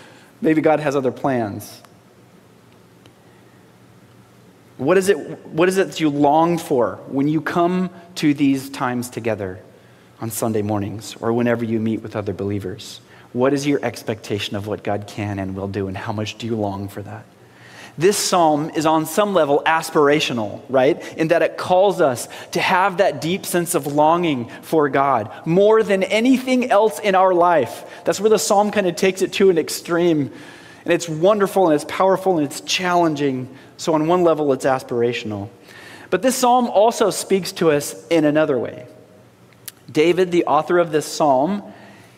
Maybe 0.40 0.60
God 0.60 0.78
has 0.78 0.94
other 0.94 1.10
plans. 1.10 1.82
What 4.78 4.98
is, 4.98 5.08
it, 5.08 5.16
what 5.46 5.68
is 5.68 5.78
it 5.78 5.88
that 5.88 6.00
you 6.00 6.10
long 6.10 6.58
for 6.58 6.96
when 7.08 7.28
you 7.28 7.40
come 7.40 7.90
to 8.16 8.34
these 8.34 8.68
times 8.68 9.08
together 9.08 9.58
on 10.20 10.30
Sunday 10.30 10.62
mornings 10.62 11.16
or 11.20 11.32
whenever 11.32 11.64
you 11.64 11.80
meet 11.80 12.02
with 12.02 12.14
other 12.14 12.34
believers? 12.34 13.00
What 13.32 13.54
is 13.54 13.66
your 13.66 13.82
expectation 13.82 14.54
of 14.54 14.66
what 14.66 14.82
God 14.82 15.06
can 15.06 15.38
and 15.38 15.56
will 15.56 15.68
do, 15.68 15.88
and 15.88 15.96
how 15.96 16.12
much 16.12 16.36
do 16.38 16.46
you 16.46 16.56
long 16.56 16.88
for 16.88 17.02
that? 17.02 17.24
This 17.98 18.18
psalm 18.18 18.70
is 18.70 18.84
on 18.84 19.06
some 19.06 19.32
level 19.32 19.62
aspirational, 19.64 20.60
right? 20.68 21.02
In 21.16 21.28
that 21.28 21.40
it 21.40 21.56
calls 21.56 22.02
us 22.02 22.28
to 22.52 22.60
have 22.60 22.98
that 22.98 23.22
deep 23.22 23.46
sense 23.46 23.74
of 23.74 23.86
longing 23.86 24.50
for 24.60 24.90
God 24.90 25.32
more 25.46 25.82
than 25.82 26.02
anything 26.02 26.70
else 26.70 26.98
in 26.98 27.14
our 27.14 27.32
life. 27.32 27.84
That's 28.04 28.20
where 28.20 28.28
the 28.28 28.38
psalm 28.38 28.70
kind 28.70 28.86
of 28.86 28.96
takes 28.96 29.22
it 29.22 29.32
to 29.34 29.48
an 29.48 29.56
extreme. 29.56 30.30
And 30.86 30.94
it's 30.94 31.08
wonderful 31.08 31.66
and 31.66 31.74
it's 31.74 31.84
powerful 31.84 32.38
and 32.38 32.46
it's 32.46 32.60
challenging 32.60 33.48
so, 33.76 33.92
on 33.94 34.06
one 34.06 34.22
level, 34.22 34.52
it's 34.52 34.64
aspirational. 34.64 35.50
But 36.08 36.22
this 36.22 36.36
psalm 36.36 36.66
also 36.68 37.10
speaks 37.10 37.52
to 37.52 37.70
us 37.70 38.06
in 38.08 38.24
another 38.24 38.58
way. 38.58 38.86
David, 39.90 40.32
the 40.32 40.46
author 40.46 40.78
of 40.78 40.92
this 40.92 41.04
psalm, 41.04 41.62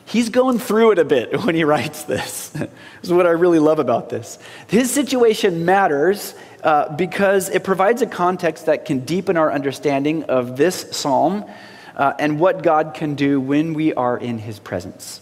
he's 0.05 0.29
going 0.29 0.59
through 0.59 0.93
it 0.93 0.99
a 0.99 1.05
bit 1.05 1.41
when 1.45 1.55
he 1.55 1.65
writes 1.65 2.05
this. 2.05 2.49
this 2.51 2.71
is 3.03 3.13
what 3.13 3.27
I 3.27 3.31
really 3.31 3.59
love 3.59 3.79
about 3.79 4.09
this. 4.09 4.39
His 4.69 4.93
situation 4.93 5.65
matters 5.65 6.35
uh, 6.63 6.95
because 6.95 7.49
it 7.49 7.65
provides 7.65 8.03
a 8.03 8.07
context 8.07 8.67
that 8.67 8.85
can 8.85 9.01
deepen 9.01 9.37
our 9.37 9.53
understanding 9.53 10.25
of 10.25 10.57
this 10.57 10.97
psalm 10.97 11.45
uh, 11.97 12.13
and 12.19 12.39
what 12.39 12.63
God 12.63 12.95
can 12.95 13.17
do 13.17 13.41
when 13.41 13.75
we 13.75 13.93
are 13.95 14.17
in 14.17 14.39
his 14.39 14.61
presence. 14.61 15.21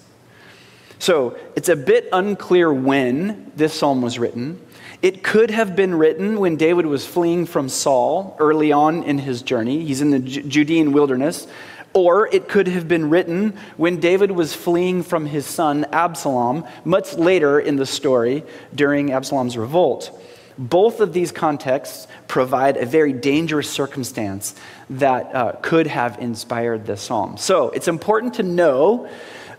So 1.06 1.38
it's 1.54 1.68
a 1.68 1.76
bit 1.76 2.08
unclear 2.12 2.72
when 2.72 3.52
this 3.54 3.72
psalm 3.72 4.02
was 4.02 4.18
written. 4.18 4.60
It 5.02 5.22
could 5.22 5.52
have 5.52 5.76
been 5.76 5.94
written 5.94 6.40
when 6.40 6.56
David 6.56 6.84
was 6.84 7.06
fleeing 7.06 7.46
from 7.46 7.68
Saul 7.68 8.36
early 8.40 8.72
on 8.72 9.04
in 9.04 9.18
his 9.18 9.42
journey. 9.42 9.84
He's 9.84 10.00
in 10.00 10.10
the 10.10 10.18
Judean 10.18 10.90
wilderness. 10.90 11.46
Or 11.92 12.26
it 12.34 12.48
could 12.48 12.66
have 12.66 12.88
been 12.88 13.08
written 13.08 13.56
when 13.76 14.00
David 14.00 14.32
was 14.32 14.52
fleeing 14.52 15.04
from 15.04 15.26
his 15.26 15.46
son 15.46 15.86
Absalom, 15.92 16.64
much 16.84 17.14
later 17.14 17.60
in 17.60 17.76
the 17.76 17.86
story 17.86 18.42
during 18.74 19.12
Absalom's 19.12 19.56
revolt. 19.56 20.10
Both 20.58 20.98
of 20.98 21.12
these 21.12 21.30
contexts 21.30 22.08
provide 22.26 22.78
a 22.78 22.84
very 22.84 23.12
dangerous 23.12 23.70
circumstance 23.70 24.56
that 24.90 25.32
uh, 25.32 25.52
could 25.62 25.86
have 25.86 26.18
inspired 26.18 26.84
the 26.84 26.96
psalm. 26.96 27.36
So 27.36 27.70
it's 27.70 27.86
important 27.86 28.34
to 28.34 28.42
know 28.42 29.08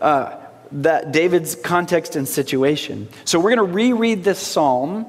uh, 0.02 0.44
that 0.72 1.12
David's 1.12 1.54
context 1.54 2.16
and 2.16 2.28
situation. 2.28 3.08
So 3.24 3.38
we're 3.38 3.54
going 3.54 3.68
to 3.68 3.74
reread 3.74 4.24
this 4.24 4.38
psalm 4.38 5.06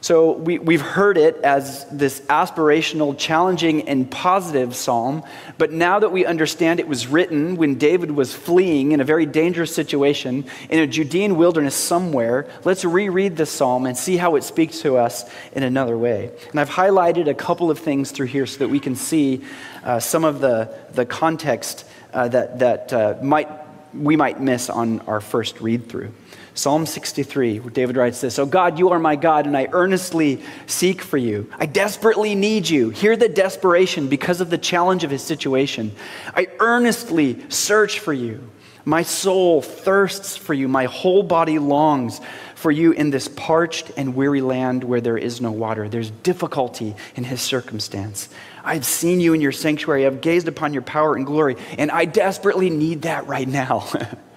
so 0.00 0.32
we, 0.32 0.58
we've 0.58 0.80
heard 0.80 1.18
it 1.18 1.36
as 1.42 1.84
this 1.90 2.20
aspirational, 2.22 3.18
challenging, 3.18 3.88
and 3.88 4.08
positive 4.08 4.76
psalm. 4.76 5.24
But 5.56 5.72
now 5.72 5.98
that 5.98 6.12
we 6.12 6.24
understand 6.24 6.78
it 6.78 6.86
was 6.86 7.08
written 7.08 7.56
when 7.56 7.76
David 7.76 8.12
was 8.12 8.32
fleeing 8.32 8.92
in 8.92 9.00
a 9.00 9.04
very 9.04 9.26
dangerous 9.26 9.74
situation 9.74 10.46
in 10.70 10.78
a 10.78 10.86
Judean 10.86 11.36
wilderness 11.36 11.74
somewhere, 11.74 12.46
let's 12.64 12.84
reread 12.84 13.36
this 13.36 13.50
psalm 13.50 13.86
and 13.86 13.96
see 13.96 14.16
how 14.16 14.36
it 14.36 14.44
speaks 14.44 14.80
to 14.82 14.96
us 14.96 15.28
in 15.52 15.64
another 15.64 15.98
way. 15.98 16.30
And 16.50 16.60
I've 16.60 16.70
highlighted 16.70 17.28
a 17.28 17.34
couple 17.34 17.70
of 17.70 17.80
things 17.80 18.12
through 18.12 18.26
here 18.26 18.46
so 18.46 18.58
that 18.60 18.68
we 18.68 18.80
can 18.80 18.94
see 18.94 19.42
uh, 19.82 19.98
some 19.98 20.24
of 20.24 20.40
the, 20.40 20.72
the 20.92 21.06
context 21.06 21.84
uh, 22.12 22.28
that, 22.28 22.60
that 22.60 22.92
uh, 22.92 23.16
might, 23.20 23.48
we 23.94 24.16
might 24.16 24.40
miss 24.40 24.70
on 24.70 25.00
our 25.00 25.20
first 25.20 25.60
read 25.60 25.88
through. 25.88 26.12
Psalm 26.54 26.86
63, 26.86 27.60
where 27.60 27.70
David 27.70 27.96
writes 27.96 28.20
this 28.20 28.38
Oh 28.38 28.46
God, 28.46 28.78
you 28.80 28.90
are 28.90 28.98
my 28.98 29.14
God, 29.14 29.46
and 29.46 29.56
I 29.56 29.68
earnestly 29.70 30.42
seek 30.66 31.02
for 31.02 31.16
you. 31.16 31.48
I 31.56 31.66
desperately 31.66 32.34
need 32.34 32.68
you. 32.68 32.90
Hear 32.90 33.16
the 33.16 33.28
desperation 33.28 34.08
because 34.08 34.40
of 34.40 34.50
the 34.50 34.58
challenge 34.58 35.04
of 35.04 35.10
his 35.10 35.22
situation. 35.22 35.92
I 36.34 36.48
earnestly 36.58 37.48
search 37.48 38.00
for 38.00 38.12
you. 38.12 38.50
My 38.84 39.02
soul 39.02 39.62
thirsts 39.62 40.36
for 40.36 40.54
you. 40.54 40.66
My 40.66 40.86
whole 40.86 41.22
body 41.22 41.58
longs 41.58 42.20
for 42.56 42.72
you 42.72 42.90
in 42.90 43.10
this 43.10 43.28
parched 43.28 43.92
and 43.96 44.16
weary 44.16 44.40
land 44.40 44.82
where 44.82 45.00
there 45.00 45.16
is 45.16 45.40
no 45.40 45.52
water. 45.52 45.88
There's 45.88 46.10
difficulty 46.10 46.96
in 47.14 47.22
his 47.22 47.40
circumstance. 47.40 48.28
I've 48.68 48.84
seen 48.84 49.20
you 49.20 49.34
in 49.34 49.40
your 49.40 49.52
sanctuary. 49.52 50.06
I've 50.06 50.20
gazed 50.20 50.46
upon 50.46 50.72
your 50.72 50.82
power 50.82 51.16
and 51.16 51.24
glory, 51.24 51.56
and 51.78 51.90
I 51.90 52.04
desperately 52.04 52.70
need 52.70 53.02
that 53.02 53.26
right 53.26 53.48
now. 53.48 53.88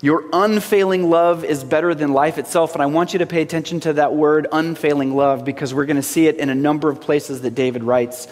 Your 0.00 0.24
unfailing 0.32 1.10
love 1.10 1.44
is 1.44 1.64
better 1.64 1.92
than 1.92 2.12
life 2.12 2.38
itself. 2.38 2.74
And 2.74 2.82
I 2.82 2.86
want 2.86 3.14
you 3.14 3.18
to 3.18 3.26
pay 3.26 3.42
attention 3.42 3.80
to 3.80 3.94
that 3.94 4.14
word, 4.14 4.46
unfailing 4.52 5.16
love, 5.16 5.44
because 5.44 5.74
we're 5.74 5.86
going 5.86 5.96
to 5.96 6.04
see 6.04 6.28
it 6.28 6.36
in 6.36 6.50
a 6.50 6.54
number 6.54 6.88
of 6.88 7.00
places 7.00 7.40
that 7.42 7.56
David 7.56 7.82
writes. 7.82 8.28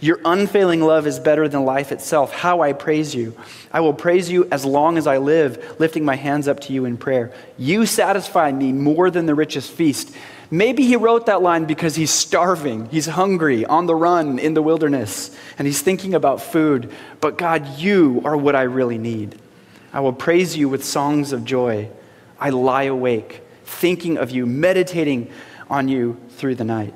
Your 0.00 0.20
unfailing 0.24 0.82
love 0.82 1.06
is 1.06 1.20
better 1.20 1.48
than 1.48 1.64
life 1.64 1.92
itself. 1.92 2.32
How 2.32 2.62
I 2.62 2.72
praise 2.72 3.14
you. 3.14 3.36
I 3.72 3.80
will 3.80 3.94
praise 3.94 4.28
you 4.28 4.48
as 4.50 4.64
long 4.64 4.98
as 4.98 5.06
I 5.06 5.18
live, 5.18 5.76
lifting 5.78 6.04
my 6.04 6.16
hands 6.16 6.48
up 6.48 6.60
to 6.60 6.72
you 6.72 6.84
in 6.84 6.96
prayer. 6.96 7.32
You 7.58 7.86
satisfy 7.86 8.50
me 8.50 8.72
more 8.72 9.08
than 9.08 9.26
the 9.26 9.36
richest 9.36 9.70
feast. 9.70 10.12
Maybe 10.50 10.84
he 10.84 10.96
wrote 10.96 11.26
that 11.26 11.42
line 11.42 11.64
because 11.64 11.96
he's 11.96 12.10
starving, 12.10 12.86
he's 12.90 13.06
hungry, 13.06 13.64
on 13.64 13.86
the 13.86 13.94
run 13.94 14.38
in 14.38 14.54
the 14.54 14.62
wilderness, 14.62 15.34
and 15.58 15.66
he's 15.66 15.80
thinking 15.80 16.14
about 16.14 16.42
food. 16.42 16.92
But 17.20 17.38
God, 17.38 17.78
you 17.78 18.22
are 18.24 18.36
what 18.36 18.54
I 18.54 18.62
really 18.62 18.98
need. 18.98 19.40
I 19.92 20.00
will 20.00 20.12
praise 20.12 20.56
you 20.56 20.68
with 20.68 20.84
songs 20.84 21.32
of 21.32 21.44
joy. 21.44 21.88
I 22.38 22.50
lie 22.50 22.84
awake, 22.84 23.42
thinking 23.64 24.18
of 24.18 24.30
you, 24.30 24.44
meditating 24.44 25.30
on 25.70 25.88
you 25.88 26.20
through 26.30 26.56
the 26.56 26.64
night. 26.64 26.94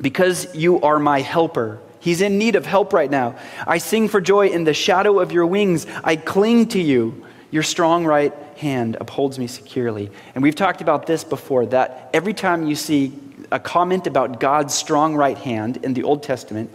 Because 0.00 0.54
you 0.54 0.80
are 0.82 0.98
my 0.98 1.20
helper. 1.20 1.80
He's 2.00 2.20
in 2.20 2.38
need 2.38 2.54
of 2.54 2.66
help 2.66 2.92
right 2.92 3.10
now. 3.10 3.36
I 3.66 3.78
sing 3.78 4.08
for 4.08 4.20
joy 4.20 4.48
in 4.48 4.64
the 4.64 4.74
shadow 4.74 5.20
of 5.20 5.32
your 5.32 5.46
wings. 5.46 5.86
I 6.04 6.16
cling 6.16 6.68
to 6.68 6.80
you. 6.80 7.24
Your 7.50 7.62
strong 7.62 8.04
right 8.04 8.34
hand 8.56 8.96
upholds 9.00 9.38
me 9.38 9.46
securely. 9.46 10.10
And 10.34 10.42
we've 10.42 10.54
talked 10.54 10.80
about 10.80 11.06
this 11.06 11.24
before 11.24 11.66
that 11.66 12.10
every 12.12 12.34
time 12.34 12.66
you 12.66 12.74
see 12.74 13.12
a 13.50 13.58
comment 13.58 14.06
about 14.06 14.40
God's 14.40 14.74
strong 14.74 15.14
right 15.14 15.38
hand 15.38 15.78
in 15.78 15.94
the 15.94 16.02
Old 16.02 16.22
Testament 16.22 16.70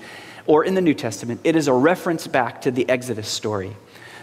or 0.47 0.65
in 0.65 0.73
the 0.73 0.81
New 0.81 0.95
Testament, 0.95 1.41
it 1.43 1.55
is 1.55 1.67
a 1.67 1.73
reference 1.73 2.25
back 2.25 2.61
to 2.61 2.71
the 2.71 2.89
Exodus 2.89 3.27
story. 3.27 3.75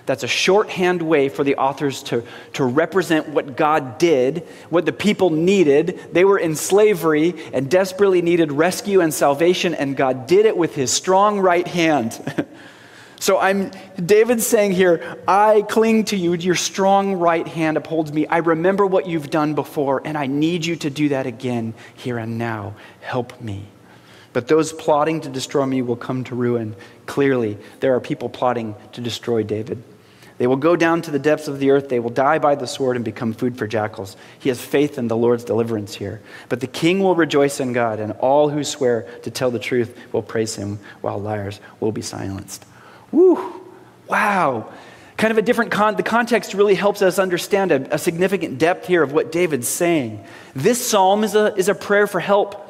That's 0.06 0.24
a 0.24 0.28
shorthand 0.28 1.02
way 1.02 1.28
for 1.28 1.44
the 1.44 1.54
authors 1.56 2.02
to, 2.04 2.24
to 2.54 2.64
represent 2.64 3.28
what 3.28 3.56
God 3.56 3.98
did, 3.98 4.44
what 4.68 4.84
the 4.84 4.92
people 4.92 5.30
needed. 5.30 6.00
They 6.12 6.24
were 6.24 6.38
in 6.38 6.56
slavery 6.56 7.34
and 7.52 7.70
desperately 7.70 8.20
needed 8.20 8.50
rescue 8.50 9.02
and 9.02 9.14
salvation, 9.14 9.72
and 9.72 9.96
God 9.96 10.26
did 10.26 10.46
it 10.46 10.56
with 10.56 10.74
his 10.74 10.90
strong 10.90 11.38
right 11.38 11.66
hand. 11.66 12.20
so 13.20 13.38
I'm 13.38 13.70
David's 14.04 14.46
saying 14.46 14.72
here, 14.72 15.18
I 15.28 15.62
cling 15.68 16.06
to 16.06 16.16
you, 16.16 16.34
your 16.34 16.56
strong 16.56 17.14
right 17.14 17.46
hand 17.46 17.76
upholds 17.76 18.12
me. 18.12 18.26
I 18.26 18.38
remember 18.38 18.84
what 18.84 19.06
you've 19.06 19.30
done 19.30 19.54
before, 19.54 20.02
and 20.04 20.18
I 20.18 20.26
need 20.26 20.66
you 20.66 20.74
to 20.76 20.90
do 20.90 21.10
that 21.10 21.26
again 21.26 21.74
here 21.94 22.18
and 22.18 22.38
now. 22.38 22.74
Help 23.00 23.40
me. 23.40 23.66
But 24.32 24.48
those 24.48 24.72
plotting 24.72 25.20
to 25.22 25.28
destroy 25.28 25.66
me 25.66 25.82
will 25.82 25.96
come 25.96 26.24
to 26.24 26.34
ruin. 26.34 26.74
Clearly, 27.06 27.58
there 27.80 27.94
are 27.94 28.00
people 28.00 28.28
plotting 28.28 28.74
to 28.92 29.00
destroy 29.00 29.42
David. 29.42 29.82
They 30.38 30.46
will 30.46 30.56
go 30.56 30.74
down 30.74 31.02
to 31.02 31.10
the 31.10 31.18
depths 31.18 31.48
of 31.48 31.58
the 31.58 31.70
earth. 31.70 31.90
They 31.90 32.00
will 32.00 32.08
die 32.08 32.38
by 32.38 32.54
the 32.54 32.66
sword 32.66 32.96
and 32.96 33.04
become 33.04 33.34
food 33.34 33.58
for 33.58 33.66
jackals. 33.66 34.16
He 34.38 34.48
has 34.48 34.58
faith 34.58 34.96
in 34.96 35.08
the 35.08 35.16
Lord's 35.16 35.44
deliverance 35.44 35.94
here. 35.94 36.22
But 36.48 36.60
the 36.60 36.66
king 36.66 37.00
will 37.00 37.14
rejoice 37.14 37.60
in 37.60 37.74
God, 37.74 38.00
and 38.00 38.12
all 38.12 38.48
who 38.48 38.64
swear 38.64 39.02
to 39.24 39.30
tell 39.30 39.50
the 39.50 39.58
truth 39.58 39.94
will 40.12 40.22
praise 40.22 40.56
him, 40.56 40.78
while 41.02 41.20
liars 41.20 41.60
will 41.78 41.92
be 41.92 42.00
silenced. 42.00 42.64
Woo! 43.12 43.62
Wow! 44.08 44.72
Kind 45.16 45.32
of 45.32 45.38
a 45.38 45.42
different 45.42 45.70
con. 45.70 45.96
The 45.96 46.02
context 46.02 46.54
really 46.54 46.74
helps 46.74 47.02
us 47.02 47.18
understand 47.18 47.72
a, 47.72 47.94
a 47.94 47.98
significant 47.98 48.58
depth 48.58 48.86
here 48.86 49.02
of 49.02 49.12
what 49.12 49.30
David's 49.30 49.68
saying. 49.68 50.24
This 50.54 50.84
psalm 50.84 51.24
is 51.24 51.34
a, 51.34 51.54
is 51.56 51.68
a 51.68 51.74
prayer 51.74 52.06
for 52.06 52.20
help. 52.20 52.66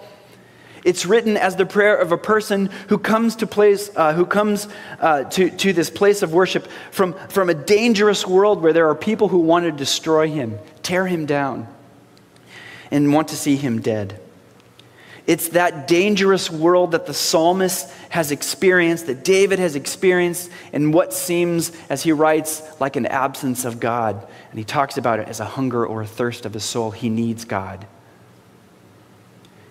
It's 0.85 1.05
written 1.05 1.37
as 1.37 1.57
the 1.57 1.67
prayer 1.67 1.97
of 1.97 2.11
a 2.11 2.19
person 2.19 2.67
who 2.89 2.99
comes 2.99 3.37
to 3.37 3.47
place, 3.47 3.91
uh, 3.95 4.15
who 4.15 4.25
comes 4.25 4.67
uh, 4.99 5.25
to, 5.25 5.51
to 5.51 5.73
this 5.73 5.91
place 5.91 6.23
of 6.23 6.33
worship 6.33 6.67
from, 6.91 7.13
from 7.29 7.51
a 7.51 7.55
dangerous 7.55 8.27
world 8.27 8.63
where 8.63 8.73
there 8.73 8.89
are 8.89 8.95
people 8.95 9.29
who 9.29 9.39
want 9.39 9.67
to 9.67 9.73
destroy 9.73 10.29
him, 10.29 10.59
tear 10.83 11.07
him 11.07 11.27
down, 11.27 11.69
and 12.91 13.13
want 13.13 13.29
to 13.29 13.37
see 13.37 13.57
him 13.57 13.81
dead. 13.81 14.19
It's 15.31 15.51
that 15.51 15.87
dangerous 15.87 16.51
world 16.51 16.91
that 16.91 17.07
the 17.07 17.15
psalmist 17.15 17.89
has 18.09 18.33
experienced, 18.33 19.07
that 19.07 19.23
David 19.23 19.61
has 19.61 19.77
experienced, 19.77 20.51
and 20.73 20.93
what 20.93 21.13
seems, 21.13 21.71
as 21.89 22.03
he 22.03 22.11
writes, 22.11 22.65
like 22.81 22.97
an 22.97 23.07
absence 23.07 23.65
of 23.65 23.79
God. 23.79 24.27
And 24.51 24.59
he 24.59 24.65
talks 24.65 24.97
about 24.97 25.21
it 25.21 25.29
as 25.29 25.39
a 25.39 25.45
hunger 25.45 25.87
or 25.87 26.03
a 26.03 26.07
thirst 26.07 26.47
of 26.47 26.55
his 26.55 26.65
soul. 26.65 26.91
He 26.91 27.09
needs 27.09 27.45
God. 27.45 27.87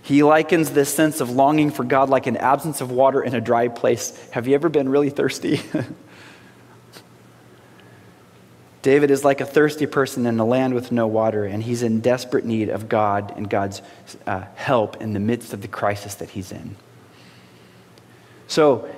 He 0.02 0.24
likens 0.24 0.70
this 0.70 0.94
sense 0.94 1.20
of 1.20 1.30
longing 1.30 1.72
for 1.72 1.84
God 1.84 2.10
like 2.10 2.26
an 2.26 2.38
absence 2.38 2.80
of 2.80 2.90
water 2.90 3.22
in 3.22 3.36
a 3.36 3.42
dry 3.42 3.68
place. 3.68 4.18
Have 4.30 4.48
you 4.48 4.56
ever 4.56 4.70
been 4.70 4.88
really 4.88 5.10
thirsty? 5.10 5.60
David 8.82 9.12
is 9.12 9.26
like 9.26 9.42
a 9.42 9.46
thirsty 9.46 9.86
person 9.86 10.26
in 10.26 10.40
a 10.40 10.46
land 10.46 10.74
with 10.74 10.92
no 10.92 11.06
water, 11.06 11.46
and 11.46 11.62
he's 11.62 11.84
in 11.84 12.00
desperate 12.00 12.46
need 12.46 12.70
of 12.70 12.88
God 12.88 13.34
and 13.36 13.50
God's 13.50 13.82
uh, 14.26 14.46
help 14.56 15.02
in 15.02 15.14
the 15.14 15.20
midst 15.20 15.54
of 15.54 15.62
the 15.62 15.68
crisis 15.68 16.16
that 16.16 16.30
he's 16.30 16.52
in. 16.52 16.76
So, 18.48 18.90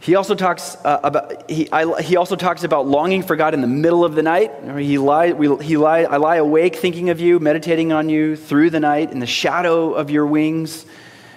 he 0.00 0.14
also 0.14 0.34
talks 0.34 0.76
uh, 0.82 1.00
about 1.02 1.50
he, 1.50 1.70
I, 1.70 2.00
he 2.00 2.16
also 2.16 2.34
talks 2.34 2.64
about 2.64 2.86
longing 2.86 3.22
for 3.22 3.36
God 3.36 3.52
in 3.52 3.60
the 3.60 3.66
middle 3.66 4.02
of 4.02 4.14
the 4.14 4.22
night. 4.22 4.50
He 4.78 4.96
lie, 4.96 5.32
we, 5.32 5.62
he 5.62 5.76
lie, 5.76 6.00
I 6.04 6.16
lie 6.16 6.36
awake 6.36 6.76
thinking 6.76 7.10
of 7.10 7.20
you, 7.20 7.38
meditating 7.38 7.92
on 7.92 8.08
you 8.08 8.34
through 8.34 8.70
the 8.70 8.80
night 8.80 9.12
in 9.12 9.18
the 9.18 9.26
shadow 9.26 9.92
of 9.92 10.08
your 10.08 10.24
wings. 10.24 10.86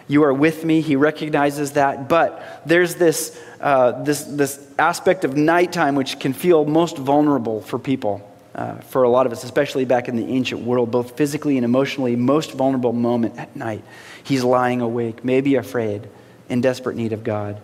You 0.07 0.23
are 0.23 0.33
with 0.33 0.63
me. 0.63 0.79
He 0.79 0.95
recognizes 0.95 1.73
that, 1.73 2.07
but 2.07 2.61
there's 2.65 2.95
this 2.95 3.37
uh, 3.63 4.03
this 4.03 4.23
this 4.25 4.59
aspect 4.77 5.23
of 5.23 5.37
nighttime 5.37 5.95
which 5.95 6.19
can 6.19 6.33
feel 6.33 6.65
most 6.65 6.97
vulnerable 6.97 7.61
for 7.61 7.79
people. 7.79 8.29
Uh, 8.53 8.75
for 8.81 9.01
a 9.01 9.09
lot 9.09 9.25
of 9.25 9.31
us, 9.31 9.43
especially 9.43 9.83
back 9.83 10.07
in 10.07 10.15
the 10.15 10.27
ancient 10.27 10.61
world, 10.61 10.91
both 10.91 11.17
physically 11.17 11.57
and 11.57 11.65
emotionally, 11.65 12.15
most 12.15 12.51
vulnerable 12.51 12.93
moment 12.93 13.35
at 13.39 13.55
night. 13.55 13.83
He's 14.23 14.43
lying 14.43 14.79
awake, 14.79 15.25
maybe 15.25 15.55
afraid, 15.55 16.07
in 16.49 16.61
desperate 16.61 16.95
need 16.95 17.13
of 17.13 17.23
God. 17.23 17.59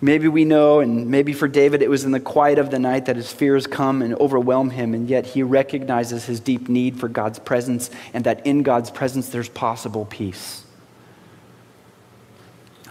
Maybe 0.00 0.28
we 0.28 0.44
know, 0.44 0.80
and 0.80 1.08
maybe 1.08 1.32
for 1.32 1.48
David, 1.48 1.82
it 1.82 1.90
was 1.90 2.04
in 2.04 2.12
the 2.12 2.20
quiet 2.20 2.58
of 2.58 2.70
the 2.70 2.78
night 2.78 3.06
that 3.06 3.16
his 3.16 3.32
fears 3.32 3.66
come 3.66 4.02
and 4.02 4.14
overwhelm 4.14 4.70
him, 4.70 4.94
and 4.94 5.08
yet 5.08 5.26
he 5.26 5.42
recognizes 5.42 6.24
his 6.26 6.38
deep 6.40 6.68
need 6.68 7.00
for 7.00 7.08
God's 7.08 7.38
presence, 7.38 7.90
and 8.12 8.24
that 8.24 8.46
in 8.46 8.62
God's 8.62 8.90
presence 8.90 9.30
there's 9.30 9.48
possible 9.48 10.04
peace. 10.04 10.65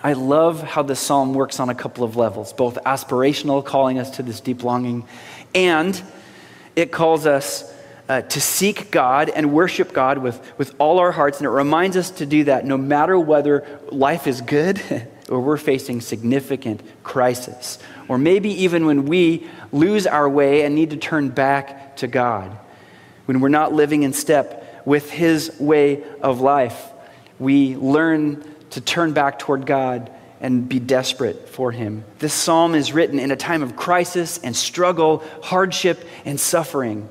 I 0.06 0.14
love 0.14 0.62
how 0.62 0.84
this 0.84 1.00
psalm 1.00 1.34
works 1.34 1.60
on 1.60 1.70
a 1.70 1.74
couple 1.74 2.04
of 2.04 2.16
levels, 2.16 2.54
both 2.54 2.76
aspirational, 2.86 3.66
calling 3.66 3.98
us 3.98 4.18
to 4.18 4.22
this 4.22 4.40
deep 4.40 4.64
longing, 4.64 5.08
and 5.56 6.00
it 6.76 6.92
calls 6.92 7.26
us 7.26 7.74
uh, 8.08 8.22
to 8.22 8.40
seek 8.40 8.92
God 8.92 9.30
and 9.30 9.52
worship 9.52 9.94
God 9.94 10.20
with, 10.20 10.40
with 10.60 10.76
all 10.78 11.00
our 11.00 11.12
hearts. 11.12 11.40
And 11.40 11.48
it 11.48 11.50
reminds 11.50 11.98
us 11.98 12.12
to 12.12 12.28
do 12.28 12.44
that 12.44 12.68
no 12.68 12.78
matter 12.78 13.18
whether 13.18 13.80
life 13.92 14.28
is 14.28 14.42
good 14.42 14.80
or 15.32 15.40
we're 15.40 15.58
facing 15.58 16.02
significant 16.02 16.84
crisis, 17.02 17.80
or 18.08 18.20
maybe 18.20 18.52
even 18.62 18.86
when 18.86 19.08
we 19.08 19.48
lose 19.72 20.06
our 20.06 20.30
way 20.30 20.66
and 20.66 20.76
need 20.76 20.92
to 20.92 20.98
turn 20.98 21.30
back 21.30 21.98
to 21.98 22.06
God, 22.06 22.56
when 23.26 23.40
we're 23.40 23.50
not 23.50 23.74
living 23.74 24.04
in 24.04 24.14
step 24.14 24.86
with 24.86 25.10
His 25.10 25.60
way 25.60 26.04
of 26.22 26.42
life. 26.42 26.92
We 27.40 27.76
learn 27.76 28.55
to 28.76 28.82
turn 28.82 29.12
back 29.12 29.40
toward 29.40 29.66
God 29.66 30.10
and 30.40 30.70
be 30.70 30.80
desperate 30.80 31.50
for 31.50 31.72
Him. 31.72 32.06
This 32.20 32.34
psalm 32.34 32.76
is 32.76 32.94
written 32.94 33.20
in 33.20 33.32
a 33.32 33.36
time 33.36 33.64
of 33.64 33.76
crisis 33.76 34.38
and 34.38 34.56
struggle, 34.56 35.24
hardship 35.44 36.08
and 36.24 36.40
suffering. 36.40 37.10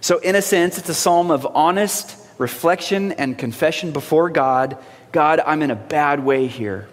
So, 0.00 0.18
in 0.18 0.34
a 0.34 0.42
sense, 0.42 0.76
it's 0.76 0.88
a 0.90 0.94
psalm 0.94 1.30
of 1.30 1.46
honest 1.46 2.16
reflection 2.36 3.12
and 3.12 3.38
confession 3.38 3.92
before 3.92 4.28
God 4.28 4.76
God, 5.14 5.40
I'm 5.46 5.62
in 5.62 5.70
a 5.70 5.76
bad 5.76 6.24
way 6.24 6.48
here, 6.48 6.88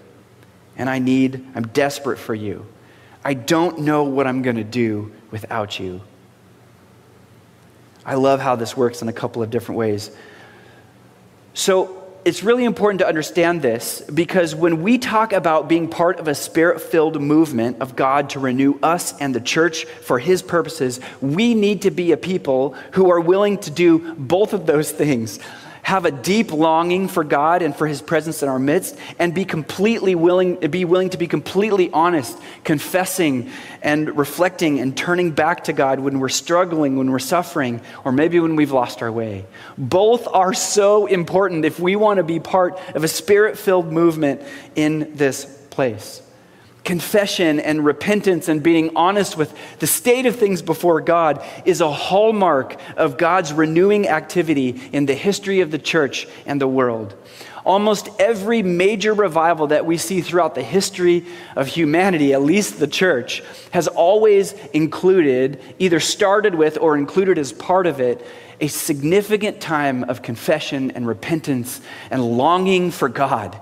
and 0.78 0.88
I 0.88 1.00
need, 1.00 1.44
I'm 1.56 1.66
desperate 1.70 2.20
for 2.20 2.36
you. 2.36 2.68
I 3.26 3.34
don't 3.34 3.80
know 3.80 4.04
what 4.04 4.28
I'm 4.28 4.44
going 4.44 4.58
to 4.58 4.64
do 4.64 5.12
without 5.32 5.80
you. 5.80 6.02
I 8.06 8.14
love 8.14 8.40
how 8.40 8.56
this 8.56 8.78
works 8.78 9.02
in 9.02 9.08
a 9.08 9.14
couple 9.14 9.42
of 9.42 9.50
different 9.50 9.80
ways. 9.80 10.16
So, 11.56 12.01
it's 12.24 12.44
really 12.44 12.66
important 12.66 13.00
to 13.00 13.08
understand 13.08 13.62
this 13.62 14.02
because 14.02 14.54
when 14.54 14.84
we 14.84 14.98
talk 14.98 15.34
about 15.34 15.68
being 15.68 15.88
part 15.88 16.20
of 16.20 16.28
a 16.28 16.36
spirit 16.36 16.82
filled 16.82 17.20
movement 17.20 17.82
of 17.82 17.96
God 17.96 18.30
to 18.32 18.40
renew 18.40 18.78
us 18.84 19.20
and 19.20 19.34
the 19.34 19.42
church 19.42 19.86
for 19.86 20.20
His 20.20 20.42
purposes, 20.42 21.00
we 21.20 21.56
need 21.56 21.82
to 21.84 21.92
be 21.92 22.12
a 22.12 22.18
people 22.18 22.74
who 22.92 23.10
are 23.10 23.20
willing 23.20 23.58
to 23.60 23.72
do 23.72 24.14
both 24.14 24.54
of 24.54 24.66
those 24.66 24.92
things 24.92 25.40
have 25.84 26.06
a 26.06 26.12
deep 26.12 26.52
longing 26.52 27.08
for 27.08 27.24
God 27.24 27.62
and 27.62 27.76
for 27.76 27.88
his 27.88 28.02
presence 28.02 28.44
in 28.44 28.50
our 28.50 28.60
midst 28.60 28.98
and 29.20 29.34
be 29.34 29.46
completely 29.46 30.16
willing 30.16 30.56
be 30.70 30.86
willing 30.86 31.10
to 31.10 31.18
be 31.18 31.28
completely 31.28 31.90
honest 31.92 32.38
confessing 32.64 33.50
and 33.82 34.18
reflecting 34.18 34.80
and 34.80 34.96
turning 34.96 35.32
back 35.32 35.66
to 35.66 35.74
God 35.74 36.00
when 36.00 36.20
we're 36.20 36.30
struggling 36.30 36.98
when 36.98 37.12
we're 37.12 37.20
suffering 37.20 37.82
or 38.06 38.12
maybe 38.12 38.40
when 38.40 38.56
we've 38.56 38.72
lost 38.72 39.02
our 39.02 39.12
way. 39.12 39.46
Both 39.78 40.28
are 40.28 40.54
so 40.54 41.08
important 41.08 41.66
if 41.66 41.80
we 41.80 41.96
want 41.96 42.18
to 42.18 42.24
be 42.24 42.40
part 42.40 42.80
of 42.96 43.04
a 43.04 43.08
spirit-filled 43.08 43.92
movement 43.92 44.42
in 44.76 45.16
this 45.16 45.46
place 45.70 46.22
confession 46.84 47.60
and 47.60 47.86
repentance 47.86 48.48
and 48.48 48.64
being 48.64 48.96
honest 48.96 49.38
with 49.38 49.54
the 49.80 49.88
state 49.88 50.26
of 50.26 50.36
things 50.36 50.62
before 50.62 51.02
God 51.02 51.44
is 51.66 51.82
a 51.82 51.92
hallmark 51.92 52.80
of 52.98 53.18
God's 53.18 53.54
renewing 53.54 54.08
activity 54.08 54.82
in 54.92 55.06
the 55.06 55.14
history 55.14 55.62
of 55.62 55.72
the 55.72 55.78
church 55.78 56.28
and 56.46 56.60
the 56.60 56.68
world. 56.68 57.16
Almost 57.64 58.10
every 58.18 58.64
major 58.64 59.14
revival 59.14 59.68
that 59.68 59.86
we 59.86 59.98
see 59.98 60.22
throughout 60.22 60.56
the 60.56 60.64
history 60.64 61.28
of 61.56 61.68
humanity, 61.68 62.34
at 62.34 62.42
least 62.42 62.80
the 62.80 62.88
church, 62.88 63.44
has 63.70 63.88
always 63.88 64.54
included, 64.74 65.62
either 65.78 66.00
started 66.00 66.56
with 66.56 66.80
or 66.80 66.98
included 66.98 67.38
as 67.38 67.54
part 67.54 67.86
of 67.86 68.00
it, 68.00 68.26
a 68.60 68.68
significant 68.68 69.62
time 69.62 70.04
of 70.06 70.24
confession 70.24 70.90
and 70.92 71.08
repentance 71.08 71.82
and 72.10 72.24
longing 72.24 72.90
for 72.90 73.10
God 73.10 73.60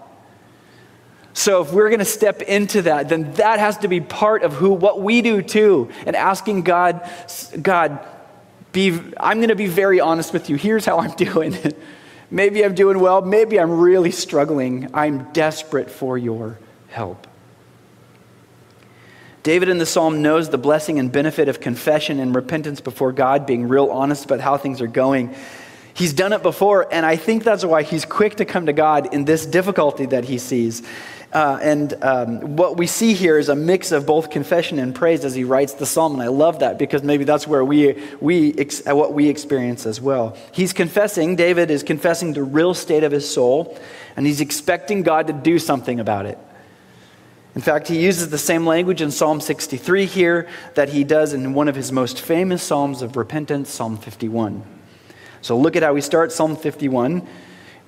so 1.34 1.62
if 1.62 1.72
we're 1.72 1.90
going 1.90 2.00
to 2.00 2.06
step 2.06 2.42
into 2.42 2.84
that, 2.84 3.10
then 3.10 3.34
that 3.34 3.60
has 3.60 3.78
to 3.80 3.88
be 3.88 4.02
part 4.02 4.44
of 4.44 4.54
who 4.54 4.72
what 4.72 5.02
we 5.02 5.22
do 5.22 5.42
too. 5.42 5.90
And 6.06 6.16
asking 6.16 6.64
God, 6.64 7.10
God, 7.62 8.06
be 8.72 9.00
I'm 9.18 9.38
going 9.38 9.50
to 9.50 9.56
be 9.56 9.68
very 9.68 10.00
honest 10.00 10.34
with 10.34 10.50
you. 10.50 10.56
Here's 10.56 10.86
how 10.86 11.00
I'm 11.00 11.12
doing. 11.16 11.56
maybe 12.32 12.64
I'm 12.64 12.76
doing 12.76 13.00
well, 13.00 13.22
maybe 13.22 13.60
I'm 13.60 13.80
really 13.80 14.12
struggling. 14.12 14.90
I'm 14.94 15.32
desperate 15.32 15.90
for 15.90 16.18
your 16.18 16.60
help. 16.90 17.28
David 19.42 19.70
in 19.70 19.78
the 19.78 19.86
psalm 19.86 20.22
knows 20.22 20.50
the 20.50 20.58
blessing 20.58 21.00
and 21.00 21.12
benefit 21.12 21.48
of 21.48 21.62
confession 21.62 22.20
and 22.20 22.36
repentance 22.36 22.82
before 22.82 23.14
God, 23.14 23.46
being 23.46 23.68
real 23.68 23.90
honest 23.90 24.26
about 24.26 24.42
how 24.42 24.58
things 24.58 24.82
are 24.82 24.88
going. 24.88 25.34
He's 25.94 26.14
done 26.14 26.34
it 26.34 26.44
before, 26.44 26.88
and 26.92 27.06
I 27.06 27.16
think 27.16 27.44
that's 27.44 27.66
why 27.66 27.84
he's 27.84 28.06
quick 28.06 28.36
to 28.36 28.46
come 28.46 28.68
to 28.68 28.74
God 28.74 29.14
in 29.14 29.26
this 29.26 29.46
difficulty 29.46 30.06
that 30.08 30.26
he 30.26 30.38
sees. 30.38 30.84
Uh, 31.32 31.60
and 31.62 31.94
um, 32.04 32.56
what 32.56 32.78
we 32.78 32.88
see 32.88 33.14
here 33.14 33.38
is 33.38 33.50
a 33.50 33.56
mix 33.56 33.92
of 33.92 34.06
both 34.06 34.32
confession 34.32 34.80
and 34.80 34.96
praise 34.96 35.24
as 35.24 35.36
he 35.36 35.44
writes 35.44 35.74
the 35.74 35.86
psalm. 35.86 36.14
And 36.14 36.24
I 36.24 36.28
love 36.28 36.60
that 36.60 36.80
because 36.80 37.04
maybe 37.04 37.24
that's 37.24 37.46
where 37.46 37.64
we, 37.64 38.02
we 38.20 38.58
ex- 38.58 38.82
uh, 38.88 38.96
what 38.96 39.14
we 39.14 39.30
experience 39.30 39.86
as 39.86 40.02
well. 40.02 40.36
He's 40.52 40.74
confessing, 40.74 41.36
David 41.36 41.70
is 41.70 41.84
confessing 41.84 42.34
the 42.34 42.42
real 42.42 42.74
state 42.74 43.04
of 43.04 43.12
his 43.12 43.30
soul, 43.32 43.78
and 44.16 44.26
he's 44.26 44.42
expecting 44.42 45.04
God 45.04 45.28
to 45.28 45.34
do 45.34 45.60
something 45.60 46.00
about 46.00 46.26
it. 46.26 46.40
In 47.54 47.62
fact, 47.62 47.88
he 47.88 48.02
uses 48.02 48.30
the 48.30 48.38
same 48.38 48.66
language 48.66 49.02
in 49.02 49.12
Psalm 49.12 49.42
63 49.42 50.06
here 50.06 50.48
that 50.76 50.90
he 50.90 51.04
does 51.04 51.34
in 51.34 51.54
one 51.54 51.68
of 51.68 51.76
his 51.76 51.92
most 51.92 52.22
famous 52.22 52.64
Psalms 52.64 53.02
of 53.02 53.18
repentance, 53.18 53.70
Psalm 53.70 53.98
51. 53.98 54.79
So 55.42 55.58
look 55.58 55.76
at 55.76 55.84
how 55.84 55.94
we 55.94 56.02
start 56.02 56.32
Psalm 56.32 56.56
51 56.56 57.28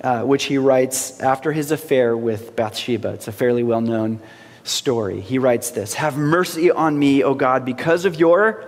uh, 0.04 0.24
which 0.24 0.46
he 0.46 0.58
writes 0.58 1.20
after 1.20 1.52
his 1.52 1.72
affair 1.72 2.18
with 2.18 2.56
Bathsheba. 2.56 3.10
It's 3.10 3.28
a 3.28 3.32
fairly 3.32 3.64
well 3.64 3.82
known 3.82 4.20
story. 4.64 5.22
He 5.22 5.38
writes 5.38 5.72
this 5.72 5.94
Have 5.94 6.18
mercy 6.18 6.72
on 6.72 6.98
me, 6.98 7.24
O 7.24 7.34
God, 7.36 7.66
because 7.66 8.06
of 8.06 8.20
your 8.20 8.68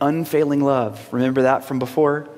unfailing 0.00 0.60
love. 0.60 1.08
Remember 1.12 1.42
that 1.42 1.64
from 1.64 1.78
before? 1.78 2.28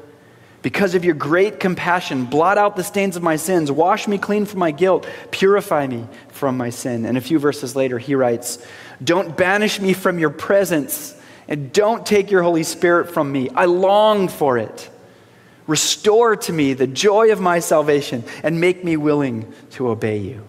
Because 0.63 0.95
of 0.95 1.05
your 1.05 1.15
great 1.15 1.61
compassion, 1.61 2.25
blot 2.25 2.59
out 2.59 2.75
the 2.77 2.83
stains 2.83 3.17
of 3.17 3.23
my 3.23 3.37
sins, 3.37 3.71
wash 3.71 4.09
me 4.09 4.19
clean 4.19 4.47
from 4.47 4.59
my 4.59 4.73
guilt, 4.73 5.07
purify 5.31 5.87
me 5.87 6.07
from 6.29 6.57
my 6.57 6.71
sin. 6.71 7.05
And 7.05 7.17
a 7.17 7.21
few 7.21 7.39
verses 7.39 7.77
later, 7.77 7.99
he 7.99 8.15
writes, 8.15 8.65
Don't 9.03 9.37
banish 9.37 9.81
me 9.81 9.93
from 9.93 10.19
your 10.19 10.31
presence, 10.31 11.21
and 11.47 11.73
don't 11.73 12.05
take 12.05 12.31
your 12.31 12.43
Holy 12.43 12.65
Spirit 12.65 13.13
from 13.13 13.31
me. 13.31 13.49
I 13.51 13.67
long 13.67 14.29
for 14.29 14.59
it. 14.59 14.91
Restore 15.67 16.37
to 16.37 16.53
me 16.53 16.75
the 16.75 16.87
joy 16.87 17.33
of 17.33 17.41
my 17.41 17.59
salvation 17.59 18.25
and 18.43 18.61
make 18.61 18.85
me 18.85 18.97
willing 18.97 19.53
to 19.73 19.89
obey 19.89 20.19
you. 20.19 20.43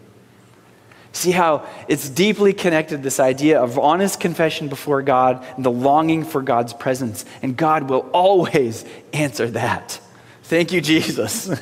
See 1.12 1.32
how 1.32 1.68
it's 1.88 2.10
deeply 2.10 2.54
connected, 2.54 3.02
this 3.02 3.20
idea 3.20 3.60
of 3.60 3.80
honest 3.80 4.20
confession 4.20 4.68
before 4.68 5.02
God 5.02 5.44
and 5.56 5.66
the 5.66 5.72
longing 5.72 6.24
for 6.24 6.44
God's 6.44 6.74
presence. 6.74 7.26
And 7.42 7.58
God 7.58 7.90
will 7.90 8.08
always 8.14 8.86
answer 9.14 9.48
that. 9.52 10.00
Thank 10.44 10.72
you, 10.72 10.80
Jesus. 10.80 11.50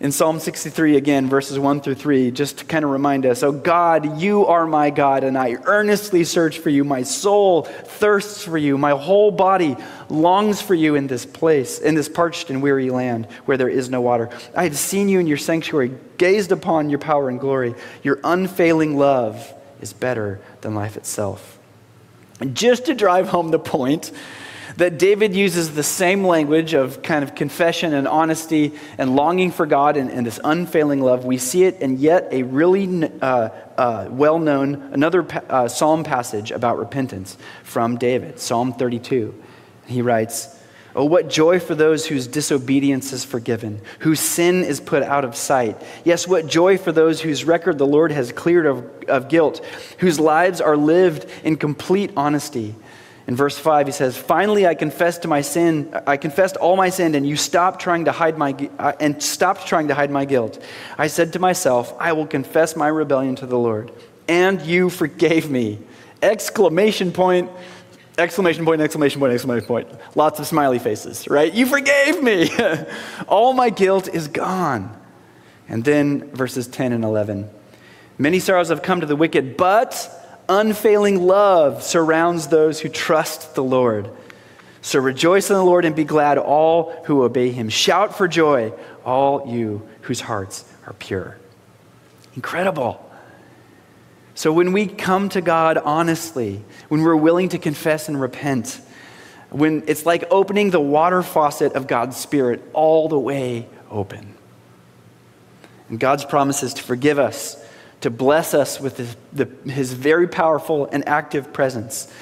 in 0.00 0.12
Psalm 0.12 0.40
63, 0.40 0.96
again, 0.96 1.28
verses 1.28 1.58
1 1.58 1.82
through 1.82 1.96
3, 1.96 2.30
just 2.30 2.58
to 2.58 2.64
kind 2.64 2.86
of 2.86 2.90
remind 2.90 3.26
us 3.26 3.42
Oh 3.42 3.52
God, 3.52 4.18
you 4.18 4.46
are 4.46 4.66
my 4.66 4.88
God, 4.88 5.24
and 5.24 5.36
I 5.36 5.56
earnestly 5.64 6.24
search 6.24 6.58
for 6.58 6.70
you. 6.70 6.84
My 6.84 7.02
soul 7.02 7.64
thirsts 7.64 8.42
for 8.42 8.56
you. 8.56 8.78
My 8.78 8.92
whole 8.92 9.30
body 9.30 9.76
longs 10.08 10.62
for 10.62 10.74
you 10.74 10.94
in 10.94 11.06
this 11.06 11.26
place, 11.26 11.78
in 11.78 11.94
this 11.94 12.08
parched 12.08 12.48
and 12.48 12.62
weary 12.62 12.88
land 12.88 13.26
where 13.44 13.58
there 13.58 13.68
is 13.68 13.90
no 13.90 14.00
water. 14.00 14.30
I 14.56 14.64
have 14.64 14.78
seen 14.78 15.10
you 15.10 15.20
in 15.20 15.26
your 15.26 15.36
sanctuary, 15.36 15.94
gazed 16.16 16.50
upon 16.50 16.88
your 16.88 16.98
power 16.98 17.28
and 17.28 17.38
glory. 17.38 17.74
Your 18.02 18.18
unfailing 18.24 18.96
love 18.96 19.52
is 19.82 19.92
better 19.92 20.40
than 20.62 20.74
life 20.74 20.96
itself. 20.96 21.58
And 22.40 22.56
just 22.56 22.86
to 22.86 22.94
drive 22.94 23.28
home 23.28 23.50
the 23.50 23.58
point, 23.58 24.12
that 24.80 24.98
David 24.98 25.36
uses 25.36 25.74
the 25.74 25.82
same 25.82 26.26
language 26.26 26.72
of 26.72 27.02
kind 27.02 27.22
of 27.22 27.34
confession 27.34 27.92
and 27.92 28.08
honesty 28.08 28.72
and 28.96 29.14
longing 29.14 29.50
for 29.50 29.66
God 29.66 29.98
and, 29.98 30.10
and 30.10 30.26
this 30.26 30.40
unfailing 30.42 31.02
love. 31.02 31.26
We 31.26 31.36
see 31.36 31.64
it 31.64 31.82
in 31.82 31.98
yet 31.98 32.28
a 32.30 32.44
really 32.44 33.10
uh, 33.20 33.50
uh, 33.76 34.08
well 34.08 34.38
known, 34.38 34.76
another 34.94 35.26
uh, 35.50 35.68
psalm 35.68 36.02
passage 36.02 36.50
about 36.50 36.78
repentance 36.78 37.36
from 37.62 37.98
David, 37.98 38.40
Psalm 38.40 38.72
32. 38.72 39.34
He 39.86 40.00
writes, 40.00 40.56
Oh, 40.96 41.04
what 41.04 41.28
joy 41.28 41.60
for 41.60 41.74
those 41.74 42.06
whose 42.06 42.26
disobedience 42.26 43.12
is 43.12 43.22
forgiven, 43.22 43.82
whose 43.98 44.18
sin 44.18 44.64
is 44.64 44.80
put 44.80 45.02
out 45.02 45.26
of 45.26 45.36
sight. 45.36 45.76
Yes, 46.04 46.26
what 46.26 46.46
joy 46.46 46.78
for 46.78 46.90
those 46.90 47.20
whose 47.20 47.44
record 47.44 47.76
the 47.76 47.86
Lord 47.86 48.12
has 48.12 48.32
cleared 48.32 48.64
of, 48.64 48.90
of 49.08 49.28
guilt, 49.28 49.62
whose 49.98 50.18
lives 50.18 50.62
are 50.62 50.76
lived 50.76 51.26
in 51.44 51.56
complete 51.56 52.12
honesty. 52.16 52.74
In 53.30 53.36
verse 53.36 53.56
5, 53.56 53.86
he 53.86 53.92
says, 53.92 54.16
Finally, 54.16 54.66
I 54.66 54.74
confessed 54.74 55.22
to 55.22 55.28
my 55.28 55.40
sin, 55.40 55.94
I 56.04 56.16
confessed 56.16 56.56
all 56.56 56.74
my 56.74 56.88
sin, 56.90 57.14
and 57.14 57.24
you 57.24 57.36
stopped 57.36 57.80
trying 57.80 58.06
to 58.06 58.12
hide 58.12 58.36
my, 58.36 58.56
uh, 58.76 58.94
and 58.98 59.22
stopped 59.22 59.68
trying 59.68 59.86
to 59.86 59.94
hide 59.94 60.10
my 60.10 60.24
guilt. 60.24 60.60
I 60.98 61.06
said 61.06 61.34
to 61.34 61.38
myself, 61.38 61.94
I 62.00 62.12
will 62.12 62.26
confess 62.26 62.74
my 62.74 62.88
rebellion 62.88 63.36
to 63.36 63.46
the 63.46 63.56
Lord, 63.56 63.92
and 64.26 64.60
you 64.62 64.90
forgave 64.90 65.48
me. 65.48 65.78
Exclamation 66.20 67.12
point, 67.12 67.48
exclamation 68.18 68.64
point, 68.64 68.80
exclamation 68.80 69.20
point, 69.20 69.32
exclamation 69.32 69.64
point. 69.64 69.88
Lots 70.16 70.40
of 70.40 70.48
smiley 70.48 70.80
faces, 70.80 71.28
right? 71.28 71.54
You 71.54 71.66
forgave 71.66 72.20
me. 72.20 72.50
All 73.28 73.52
my 73.52 73.70
guilt 73.70 74.08
is 74.08 74.26
gone. 74.26 75.00
And 75.68 75.84
then 75.84 76.32
verses 76.32 76.66
10 76.66 76.92
and 76.92 77.04
11. 77.04 77.48
Many 78.18 78.40
sorrows 78.40 78.70
have 78.70 78.82
come 78.82 78.98
to 79.02 79.06
the 79.06 79.14
wicked, 79.14 79.56
but 79.56 80.19
unfailing 80.50 81.26
love 81.26 81.82
surrounds 81.82 82.48
those 82.48 82.80
who 82.80 82.88
trust 82.88 83.54
the 83.54 83.62
Lord. 83.64 84.10
So 84.82 84.98
rejoice 84.98 85.50
in 85.50 85.56
the 85.56 85.64
Lord 85.64 85.84
and 85.84 85.94
be 85.94 86.04
glad, 86.04 86.36
all 86.38 86.92
who 87.04 87.22
obey 87.22 87.50
him. 87.50 87.68
Shout 87.68 88.16
for 88.16 88.26
joy, 88.26 88.72
all 89.04 89.46
you 89.46 89.86
whose 90.02 90.20
hearts 90.20 90.64
are 90.86 90.94
pure. 90.94 91.38
Incredible. 92.34 93.06
So 94.34 94.52
when 94.52 94.72
we 94.72 94.86
come 94.86 95.28
to 95.30 95.40
God 95.40 95.78
honestly, 95.78 96.64
when 96.88 97.02
we're 97.02 97.16
willing 97.16 97.50
to 97.50 97.58
confess 97.58 98.08
and 98.08 98.20
repent, 98.20 98.80
when 99.50 99.84
it's 99.86 100.06
like 100.06 100.24
opening 100.30 100.70
the 100.70 100.80
water 100.80 101.22
faucet 101.22 101.74
of 101.74 101.86
God's 101.86 102.16
Spirit 102.16 102.62
all 102.72 103.08
the 103.08 103.18
way 103.18 103.68
open. 103.90 104.34
And 105.88 105.98
God's 105.98 106.24
promise 106.24 106.62
is 106.62 106.74
to 106.74 106.82
forgive 106.82 107.18
us, 107.18 107.62
to 108.00 108.10
bless 108.10 108.54
us 108.54 108.80
with 108.80 108.96
his, 108.96 109.16
the, 109.32 109.46
his 109.70 109.92
very 109.92 110.26
powerful 110.26 110.86
and 110.86 111.06
active 111.08 111.52
presence, 111.52 112.12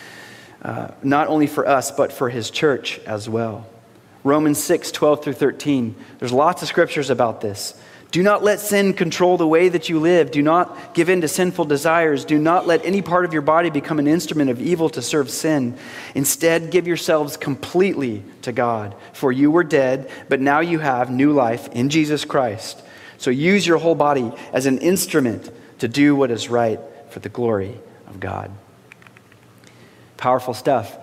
uh, 0.62 0.88
not 1.02 1.28
only 1.28 1.46
for 1.46 1.66
us, 1.66 1.90
but 1.90 2.12
for 2.12 2.28
his 2.28 2.50
church 2.50 2.98
as 3.00 3.28
well. 3.28 3.66
Romans 4.24 4.62
6, 4.62 4.90
12 4.90 5.22
through 5.22 5.32
13. 5.34 5.94
There's 6.18 6.32
lots 6.32 6.62
of 6.62 6.68
scriptures 6.68 7.10
about 7.10 7.40
this. 7.40 7.80
Do 8.10 8.22
not 8.22 8.42
let 8.42 8.58
sin 8.58 8.94
control 8.94 9.36
the 9.36 9.46
way 9.46 9.68
that 9.68 9.90
you 9.90 10.00
live. 10.00 10.30
Do 10.30 10.42
not 10.42 10.94
give 10.94 11.10
in 11.10 11.20
to 11.20 11.28
sinful 11.28 11.66
desires. 11.66 12.24
Do 12.24 12.38
not 12.38 12.66
let 12.66 12.84
any 12.84 13.02
part 13.02 13.26
of 13.26 13.34
your 13.34 13.42
body 13.42 13.68
become 13.68 13.98
an 13.98 14.06
instrument 14.06 14.50
of 14.50 14.62
evil 14.62 14.88
to 14.90 15.02
serve 15.02 15.30
sin. 15.30 15.76
Instead, 16.14 16.70
give 16.70 16.86
yourselves 16.86 17.36
completely 17.36 18.24
to 18.42 18.52
God. 18.52 18.94
For 19.12 19.30
you 19.30 19.50
were 19.50 19.64
dead, 19.64 20.10
but 20.30 20.40
now 20.40 20.60
you 20.60 20.78
have 20.78 21.10
new 21.10 21.32
life 21.32 21.68
in 21.72 21.90
Jesus 21.90 22.24
Christ. 22.24 22.82
So 23.18 23.30
use 23.30 23.66
your 23.66 23.78
whole 23.78 23.94
body 23.94 24.32
as 24.54 24.64
an 24.64 24.78
instrument 24.78 25.50
to 25.78 25.88
do 25.88 26.14
what 26.14 26.30
is 26.30 26.48
right 26.48 26.80
for 27.10 27.20
the 27.20 27.28
glory 27.28 27.80
of 28.06 28.20
God. 28.20 28.50
Powerful 30.16 30.54
stuff. 30.54 30.98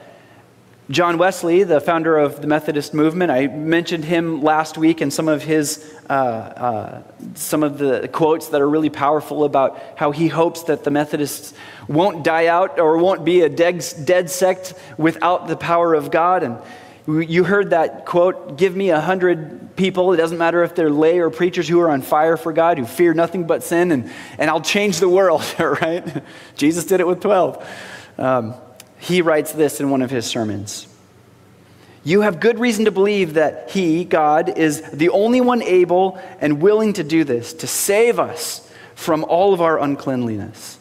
John 0.90 1.18
Wesley, 1.18 1.64
the 1.64 1.82
founder 1.82 2.16
of 2.16 2.42
the 2.42 2.48
Methodist 2.48 2.94
movement, 2.94 3.32
I 3.32 3.48
mentioned 3.48 4.06
him 4.06 4.44
last 4.44 4.78
week 4.78 5.02
and 5.02 5.12
some 5.12 5.28
of 5.28 5.42
his 5.42 5.84
uh, 6.08 6.14
uh, 6.14 7.04
some 7.34 7.64
of 7.64 7.80
the 7.80 8.08
quotes 8.08 8.50
that 8.50 8.62
are 8.62 8.70
really 8.70 8.92
powerful 8.92 9.46
about 9.46 9.82
how 9.96 10.12
he 10.12 10.28
hopes 10.28 10.64
that 10.64 10.84
the 10.84 10.92
Methodists 10.92 11.56
won't 11.88 12.24
die 12.24 12.46
out 12.46 12.80
or 12.80 12.98
won't 12.98 13.26
be 13.26 13.42
a 13.42 13.50
dead, 13.50 13.84
dead 14.04 14.30
sect 14.30 14.76
without 15.00 15.48
the 15.48 15.56
power 15.56 15.96
of 15.96 16.12
God. 16.12 16.44
And 16.44 16.60
you 17.08 17.44
heard 17.44 17.70
that 17.70 18.06
quote: 18.06 18.58
"Give 18.58 18.76
me 18.76 18.90
a 18.90 19.00
hundred 19.00 19.76
people. 19.76 20.14
It 20.14 20.18
doesn't 20.18 20.38
matter 20.38 20.64
if 20.64 20.76
they're 20.76 20.90
lay 20.90 21.20
or 21.20 21.30
preachers 21.30 21.68
who 21.68 21.80
are 21.82 21.90
on 21.90 22.02
fire 22.02 22.38
for 22.38 22.52
God, 22.52 22.78
who 22.78 22.86
fear 22.86 23.14
nothing 23.14 23.46
but 23.46 23.64
sin, 23.64 23.92
and 23.92 24.12
and 24.38 24.50
I'll 24.50 24.62
change 24.62 25.00
the 25.00 25.10
world." 25.10 25.44
right? 25.60 26.24
Jesus 26.56 26.86
did 26.86 27.00
it 27.00 27.08
with 27.08 27.22
twelve. 27.22 27.66
Um, 28.18 28.56
he 28.98 29.22
writes 29.22 29.52
this 29.52 29.80
in 29.80 29.90
one 29.90 30.02
of 30.02 30.10
his 30.10 30.26
sermons. 30.26 30.88
You 32.06 32.22
have 32.22 32.40
good 32.40 32.60
reason 32.60 32.86
to 32.86 32.92
believe 32.92 33.34
that 33.34 33.72
He, 33.72 34.06
God, 34.06 34.58
is 34.60 34.82
the 34.92 35.10
only 35.10 35.42
one 35.42 35.64
able 35.64 36.22
and 36.40 36.62
willing 36.62 36.94
to 36.94 37.04
do 37.04 37.24
this, 37.24 37.52
to 37.54 37.68
save 37.68 38.20
us 38.20 38.72
from 38.94 39.24
all 39.24 39.54
of 39.54 39.62
our 39.62 39.80
uncleanliness. 39.80 40.78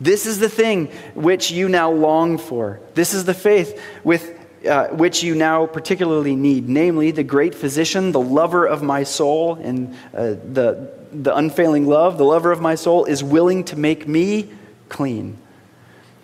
This 0.00 0.26
is 0.26 0.38
the 0.38 0.48
thing 0.48 0.86
which 1.14 1.50
you 1.50 1.68
now 1.68 1.90
long 1.90 2.38
for. 2.38 2.80
This 2.94 3.12
is 3.12 3.26
the 3.26 3.34
faith 3.34 3.80
with 4.02 4.41
uh, 4.68 4.88
which 4.88 5.22
you 5.22 5.34
now 5.34 5.66
particularly 5.66 6.36
need, 6.36 6.68
namely 6.68 7.10
the 7.10 7.24
great 7.24 7.54
physician, 7.54 8.12
the 8.12 8.20
lover 8.20 8.66
of 8.66 8.82
my 8.82 9.02
soul, 9.02 9.54
and 9.54 9.94
uh, 10.14 10.34
the, 10.52 10.92
the 11.12 11.36
unfailing 11.36 11.86
love, 11.86 12.18
the 12.18 12.24
lover 12.24 12.52
of 12.52 12.60
my 12.60 12.74
soul, 12.74 13.04
is 13.04 13.24
willing 13.24 13.64
to 13.64 13.76
make 13.76 14.06
me 14.06 14.50
clean. 14.88 15.38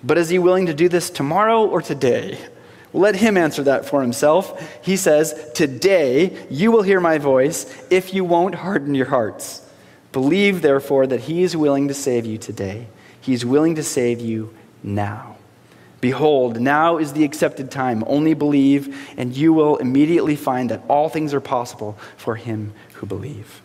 But 0.05 0.19
is 0.19 0.29
he 0.29 0.39
willing 0.39 0.67
to 0.67 0.75
do 0.75 0.89
this 0.89 1.11
tomorrow 1.11 1.67
or 1.67 1.83
today? 1.83 2.39
Let 2.93 3.17
him 3.17 3.37
answer 3.37 3.63
that 3.65 3.87
for 3.87 4.03
himself. 4.03 4.81
He 4.83 4.97
says, 4.97 5.51
Today 5.55 6.47
you 6.49 6.71
will 6.71 6.83
hear 6.83 7.01
my 7.01 7.19
voice 7.19 7.67
if 7.91 8.15
you 8.15 8.25
won't 8.25 8.55
harden 8.55 8.95
your 8.95 9.07
hearts. 9.07 9.65
Believe, 10.13 10.63
therefore, 10.63 11.07
that 11.07 11.21
he 11.21 11.43
is 11.43 11.57
willing 11.57 11.89
to 11.89 11.95
save 11.95 12.25
you 12.25 12.39
today. 12.39 12.87
He 13.21 13.35
is 13.35 13.45
willing 13.45 13.75
to 13.75 13.83
save 13.83 14.21
you 14.21 14.55
now. 14.83 15.38
Behold, 16.01 16.61
now 16.61 16.99
is 16.99 17.13
the 17.13 17.25
accepted 17.25 17.71
time. 17.71 18.05
Only 18.07 18.35
believe, 18.35 19.13
and 19.17 19.37
you 19.37 19.53
will 19.53 19.77
immediately 19.77 20.37
find 20.37 20.71
that 20.71 20.83
all 20.89 21.09
things 21.09 21.35
are 21.35 21.41
possible 21.41 21.99
for 22.17 22.37
him 22.37 22.73
who 22.95 23.07
believe. 23.07 23.63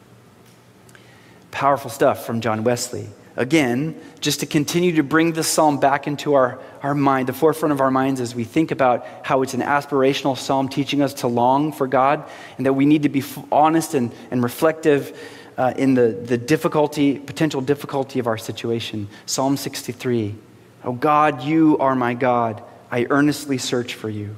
Powerful 1.51 1.91
stuff 1.91 2.25
from 2.25 2.41
John 2.41 2.63
Wesley 2.63 3.09
again, 3.35 3.99
just 4.19 4.41
to 4.41 4.45
continue 4.45 4.95
to 4.95 5.03
bring 5.03 5.33
this 5.33 5.47
psalm 5.47 5.79
back 5.79 6.07
into 6.07 6.35
our, 6.35 6.59
our 6.81 6.93
mind, 6.93 7.27
the 7.27 7.33
forefront 7.33 7.71
of 7.71 7.81
our 7.81 7.91
minds 7.91 8.21
as 8.21 8.35
we 8.35 8.43
think 8.43 8.71
about 8.71 9.05
how 9.23 9.41
it's 9.41 9.53
an 9.53 9.61
aspirational 9.61 10.37
psalm 10.37 10.69
teaching 10.69 11.01
us 11.01 11.13
to 11.15 11.27
long 11.27 11.71
for 11.71 11.87
God 11.87 12.23
and 12.57 12.65
that 12.65 12.73
we 12.73 12.85
need 12.85 13.03
to 13.03 13.09
be 13.09 13.23
honest 13.51 13.93
and, 13.93 14.11
and 14.31 14.43
reflective 14.43 15.17
uh, 15.57 15.73
in 15.77 15.93
the, 15.93 16.09
the 16.09 16.37
difficulty, 16.37 17.17
potential 17.17 17.61
difficulty 17.61 18.19
of 18.19 18.27
our 18.27 18.37
situation. 18.37 19.07
Psalm 19.25 19.57
63 19.57 20.35
Oh 20.83 20.93
God, 20.93 21.43
you 21.43 21.77
are 21.79 21.95
my 21.95 22.13
God. 22.13 22.61
I 22.91 23.07
earnestly 23.09 23.57
search 23.57 23.93
for 23.95 24.09
you. 24.09 24.35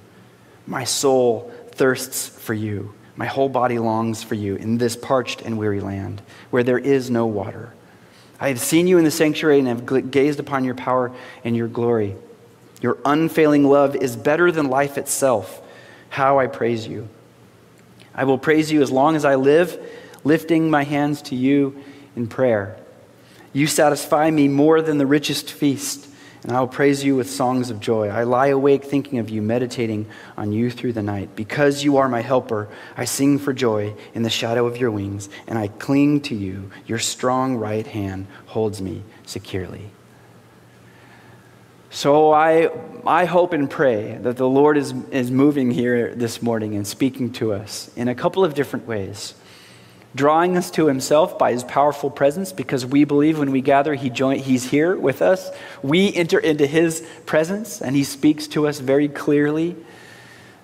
My 0.68 0.84
soul 0.84 1.52
thirsts 1.72 2.30
for 2.30 2.54
you. 2.54 2.94
My 3.16 3.26
whole 3.26 3.50
body 3.50 3.80
longs 3.80 4.24
for 4.24 4.36
you 4.36 4.56
in 4.56 4.78
this 4.78 4.96
parched 4.96 5.42
and 5.42 5.58
weary 5.58 5.80
land 5.80 6.22
where 6.50 6.64
there 6.64 6.78
is 6.78 7.10
no 7.10 7.26
water. 7.26 7.74
I 8.40 8.50
have 8.50 8.60
seen 8.60 8.88
you 8.88 8.98
in 8.98 9.06
the 9.06 9.12
sanctuary 9.12 9.60
and 9.60 9.68
have 9.68 10.12
gazed 10.12 10.40
upon 10.40 10.66
your 10.66 10.76
power 10.76 11.12
and 11.44 11.56
your 11.56 11.68
glory. 11.68 12.16
Your 12.82 12.98
unfailing 13.06 13.64
love 13.64 13.96
is 13.96 14.16
better 14.16 14.52
than 14.52 14.70
life 14.70 14.98
itself. 14.98 15.62
How 16.10 16.40
I 16.40 16.48
praise 16.48 16.88
you. 16.88 17.08
I 18.14 18.26
will 18.26 18.38
praise 18.38 18.72
you 18.72 18.82
as 18.82 18.92
long 18.92 19.16
as 19.16 19.26
I 19.26 19.36
live, 19.36 19.80
lifting 20.24 20.70
my 20.70 20.84
hands 20.84 21.22
to 21.24 21.36
you 21.36 21.82
in 22.16 22.28
prayer. 22.28 22.78
You 23.54 23.68
satisfy 23.68 24.30
me 24.30 24.48
more 24.48 24.82
than 24.82 24.98
the 24.98 25.06
richest 25.06 25.52
feast 25.52 26.10
and 26.46 26.56
I 26.56 26.60
will 26.60 26.68
praise 26.68 27.04
you 27.04 27.16
with 27.16 27.28
songs 27.28 27.72
of 27.72 27.80
joy. 27.80 28.10
I 28.10 28.22
lie 28.22 28.48
awake 28.48 28.84
thinking 28.84 29.18
of 29.18 29.32
you, 29.32 29.42
meditating 29.42 30.06
on 30.38 30.52
you 30.52 30.70
through 30.70 30.94
the 30.94 31.02
night. 31.02 31.36
Because 31.36 31.84
you 31.84 31.98
are 31.98 32.08
my 32.08 32.22
helper, 32.22 32.70
I 32.96 33.06
sing 33.06 33.40
for 33.40 33.52
joy 33.52 33.96
in 34.14 34.22
the 34.22 34.30
shadow 34.30 34.68
of 34.68 34.78
your 34.78 34.92
wings, 34.92 35.28
and 35.48 35.58
I 35.58 35.70
cling 35.70 36.22
to 36.22 36.36
you. 36.36 36.70
Your 36.86 37.00
strong 37.00 37.56
right 37.56 37.88
hand 37.88 38.28
holds 38.46 38.80
me 38.80 39.02
securely. 39.26 39.90
So 41.90 42.32
I, 42.32 42.70
I 43.08 43.26
hope 43.26 43.52
and 43.52 43.68
pray 43.68 44.20
that 44.22 44.38
the 44.38 44.48
Lord 44.48 44.78
is, 44.78 44.94
is 45.10 45.32
moving 45.32 45.72
here 45.72 46.14
this 46.14 46.44
morning 46.44 46.76
and 46.76 46.86
speaking 46.86 47.32
to 47.34 47.54
us 47.54 47.90
in 47.96 48.08
a 48.08 48.14
couple 48.14 48.46
of 48.46 48.54
different 48.54 48.86
ways 48.86 49.34
drawing 50.16 50.56
us 50.56 50.72
to 50.72 50.88
himself 50.88 51.38
by 51.38 51.52
his 51.52 51.64
powerful 51.64 52.10
presence 52.10 52.54
because 52.54 52.86
we 52.86 53.04
believe 53.04 53.38
when 53.38 53.52
we 53.52 53.62
gather 53.62 53.94
he 53.94 54.10
join, 54.10 54.40
he's 54.40 54.64
here 54.64 54.96
with 54.96 55.22
us. 55.22 55.52
We 55.84 56.14
enter 56.16 56.40
into 56.40 56.66
his 56.66 57.06
presence 57.26 57.82
and 57.82 57.96
he 57.96 58.06
speaks 58.06 58.48
to 58.48 58.68
us 58.68 58.80
very 58.80 59.10
clearly. 59.10 59.76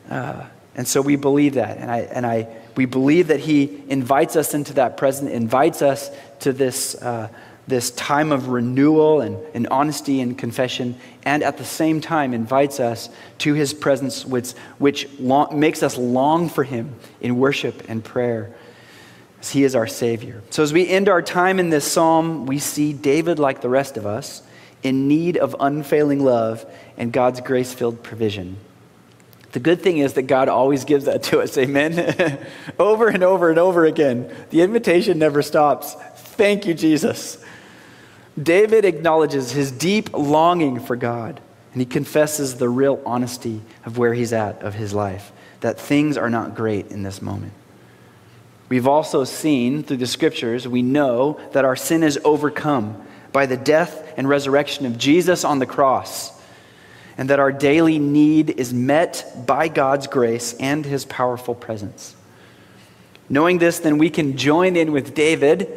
Uh, 0.10 0.46
and 0.76 0.88
so 0.88 1.02
we 1.02 1.18
believe 1.18 1.56
that. 1.56 1.78
And 1.78 1.92
i 1.92 2.00
and 2.00 2.26
i 2.26 2.48
we 2.78 2.86
believe 2.86 3.28
that 3.28 3.42
he 3.42 3.84
invites 3.90 4.38
us 4.38 4.54
into 4.54 4.74
that 4.74 4.96
presence 4.96 5.30
invites 5.30 5.82
us 5.82 6.10
to 6.40 6.54
this 6.54 6.96
uh, 6.96 7.28
this 7.68 7.92
time 7.92 8.32
of 8.32 8.48
renewal 8.48 9.22
and, 9.22 9.38
and 9.54 9.68
honesty 9.68 10.20
and 10.22 10.38
confession 10.38 10.98
and 11.24 11.44
at 11.44 11.58
the 11.58 11.66
same 11.66 12.02
time 12.02 12.34
invites 12.34 12.80
us 12.80 13.10
to 13.38 13.54
his 13.54 13.74
presence 13.74 14.26
which, 14.26 14.54
which 14.80 15.08
makes 15.54 15.84
us 15.84 15.96
long 15.96 16.50
for 16.50 16.64
him 16.64 16.96
in 17.22 17.38
worship 17.38 17.84
and 17.88 18.04
prayer 18.04 18.54
He 19.50 19.64
is 19.64 19.76
our 19.76 19.88
Savior. 19.88 20.42
So, 20.52 20.62
as 20.62 20.72
we 20.72 20.88
end 20.88 21.10
our 21.10 21.22
time 21.22 21.60
in 21.60 21.70
this 21.70 21.90
psalm, 21.90 22.46
we 22.46 22.60
see 22.60 22.94
David, 22.94 23.40
like 23.40 23.62
the 23.62 23.70
rest 23.70 23.98
of 23.98 24.06
us, 24.06 24.44
in 24.84 25.08
need 25.08 25.38
of 25.38 25.56
unfailing 25.60 26.24
love 26.24 26.66
and 26.98 27.12
God's 27.12 27.42
grace 27.42 27.74
filled 27.74 28.04
provision. 28.04 28.58
The 29.52 29.60
good 29.60 29.82
thing 29.82 29.98
is 29.98 30.14
that 30.14 30.24
God 30.24 30.48
always 30.48 30.86
gives 30.86 31.06
that 31.06 31.24
to 31.24 31.42
us, 31.42 31.58
amen? 31.58 32.46
over 32.80 33.08
and 33.10 33.24
over 33.24 33.50
and 33.50 33.60
over 33.60 33.86
again. 33.86 34.34
The 34.50 34.62
invitation 34.62 35.20
never 35.20 35.42
stops. 35.42 35.94
Thank 36.16 36.66
you, 36.66 36.74
Jesus. 36.74 37.44
David 38.42 38.86
acknowledges 38.86 39.52
his 39.52 39.72
deep 39.72 40.14
longing 40.14 40.80
for 40.80 40.96
God, 40.96 41.42
and 41.74 41.82
he 41.82 41.86
confesses 41.86 42.56
the 42.56 42.70
real 42.70 43.02
honesty 43.06 43.62
of 43.86 43.98
where 43.98 44.14
he's 44.14 44.32
at 44.32 44.64
of 44.64 44.74
his 44.74 44.94
life, 44.94 45.34
that 45.60 45.80
things 45.80 46.18
are 46.18 46.30
not 46.30 46.56
great 46.56 46.88
in 46.88 47.04
this 47.04 47.22
moment. 47.22 47.54
We've 48.72 48.88
also 48.88 49.26
seen 49.26 49.84
through 49.84 49.98
the 49.98 50.08
scriptures, 50.08 50.66
we 50.66 50.82
know 50.82 51.38
that 51.52 51.66
our 51.66 51.76
sin 51.76 52.04
is 52.04 52.18
overcome 52.24 53.06
by 53.34 53.46
the 53.46 53.58
death 53.58 54.14
and 54.16 54.30
resurrection 54.30 54.86
of 54.86 54.98
Jesus 54.98 55.44
on 55.44 55.60
the 55.60 55.66
cross, 55.66 56.32
and 57.18 57.30
that 57.30 57.42
our 57.42 57.52
daily 57.52 58.00
need 58.00 58.50
is 58.50 58.74
met 58.74 59.44
by 59.46 59.68
God's 59.68 60.08
grace 60.08 60.54
and 60.54 60.86
his 60.86 61.04
powerful 61.04 61.54
presence. 61.54 62.16
Knowing 63.28 63.58
this, 63.58 63.80
then 63.80 63.98
we 63.98 64.10
can 64.10 64.38
join 64.38 64.78
in 64.78 64.94
with 64.94 65.14
David 65.14 65.68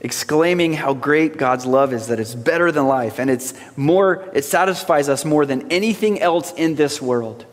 exclaiming 0.00 0.74
how 0.74 0.94
great 0.94 1.36
God's 1.36 1.66
love 1.66 1.92
is, 1.92 2.06
that 2.06 2.20
it's 2.20 2.36
better 2.36 2.70
than 2.70 2.86
life, 2.86 3.18
and 3.18 3.30
it's 3.30 3.52
more, 3.76 4.30
it 4.32 4.44
satisfies 4.44 5.08
us 5.08 5.24
more 5.24 5.44
than 5.44 5.72
anything 5.72 6.20
else 6.20 6.52
in 6.52 6.76
this 6.76 7.02
world. 7.02 7.46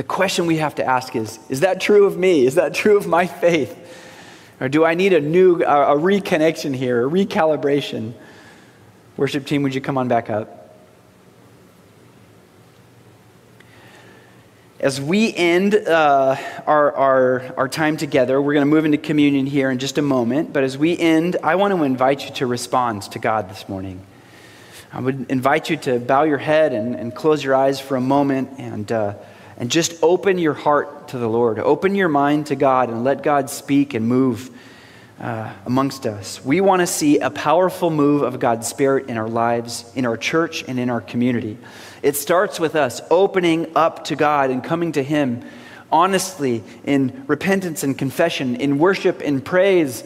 The 0.00 0.04
question 0.04 0.46
we 0.46 0.56
have 0.56 0.76
to 0.76 0.82
ask 0.82 1.14
is 1.14 1.38
Is 1.50 1.60
that 1.60 1.78
true 1.78 2.06
of 2.06 2.16
me? 2.16 2.46
Is 2.46 2.54
that 2.54 2.72
true 2.72 2.96
of 2.96 3.06
my 3.06 3.26
faith? 3.26 3.76
Or 4.58 4.66
do 4.66 4.82
I 4.82 4.94
need 4.94 5.12
a 5.12 5.20
new, 5.20 5.56
a, 5.56 5.94
reconnection 5.94 6.74
here, 6.74 7.06
a 7.06 7.10
recalibration? 7.10 8.14
Worship 9.18 9.44
team, 9.44 9.62
would 9.62 9.74
you 9.74 9.82
come 9.82 9.98
on 9.98 10.08
back 10.08 10.30
up? 10.30 10.74
As 14.78 14.98
we 15.02 15.34
end 15.34 15.74
uh, 15.74 16.38
our, 16.66 16.92
our, 16.96 17.54
our 17.58 17.68
time 17.68 17.98
together, 17.98 18.40
we're 18.40 18.54
going 18.54 18.64
to 18.66 18.74
move 18.74 18.86
into 18.86 18.96
communion 18.96 19.44
here 19.44 19.70
in 19.70 19.78
just 19.78 19.98
a 19.98 20.02
moment. 20.02 20.54
But 20.54 20.64
as 20.64 20.78
we 20.78 20.96
end, 20.96 21.36
I 21.42 21.56
want 21.56 21.74
to 21.74 21.82
invite 21.82 22.24
you 22.24 22.34
to 22.36 22.46
respond 22.46 23.02
to 23.02 23.18
God 23.18 23.50
this 23.50 23.68
morning. 23.68 24.00
I 24.94 25.00
would 25.00 25.30
invite 25.30 25.68
you 25.68 25.76
to 25.76 25.98
bow 25.98 26.22
your 26.22 26.38
head 26.38 26.72
and, 26.72 26.94
and 26.94 27.14
close 27.14 27.44
your 27.44 27.54
eyes 27.54 27.80
for 27.80 27.96
a 27.96 28.00
moment 28.00 28.52
and, 28.56 28.90
uh, 28.90 29.14
and 29.60 29.70
just 29.70 30.02
open 30.02 30.38
your 30.38 30.54
heart 30.54 31.08
to 31.08 31.18
the 31.18 31.28
Lord. 31.28 31.58
Open 31.58 31.94
your 31.94 32.08
mind 32.08 32.46
to 32.46 32.56
God 32.56 32.88
and 32.88 33.04
let 33.04 33.22
God 33.22 33.50
speak 33.50 33.92
and 33.92 34.08
move 34.08 34.50
uh, 35.20 35.52
amongst 35.66 36.06
us. 36.06 36.42
We 36.42 36.62
want 36.62 36.80
to 36.80 36.86
see 36.86 37.18
a 37.18 37.28
powerful 37.28 37.90
move 37.90 38.22
of 38.22 38.40
God's 38.40 38.66
Spirit 38.66 39.10
in 39.10 39.18
our 39.18 39.28
lives, 39.28 39.84
in 39.94 40.06
our 40.06 40.16
church, 40.16 40.64
and 40.66 40.80
in 40.80 40.88
our 40.88 41.02
community. 41.02 41.58
It 42.02 42.16
starts 42.16 42.58
with 42.58 42.74
us 42.74 43.02
opening 43.10 43.70
up 43.76 44.04
to 44.04 44.16
God 44.16 44.48
and 44.48 44.64
coming 44.64 44.92
to 44.92 45.02
Him 45.02 45.44
honestly 45.92 46.64
in 46.84 47.24
repentance 47.26 47.82
and 47.82 47.98
confession, 47.98 48.56
in 48.56 48.78
worship 48.78 49.20
and 49.22 49.44
praise, 49.44 50.04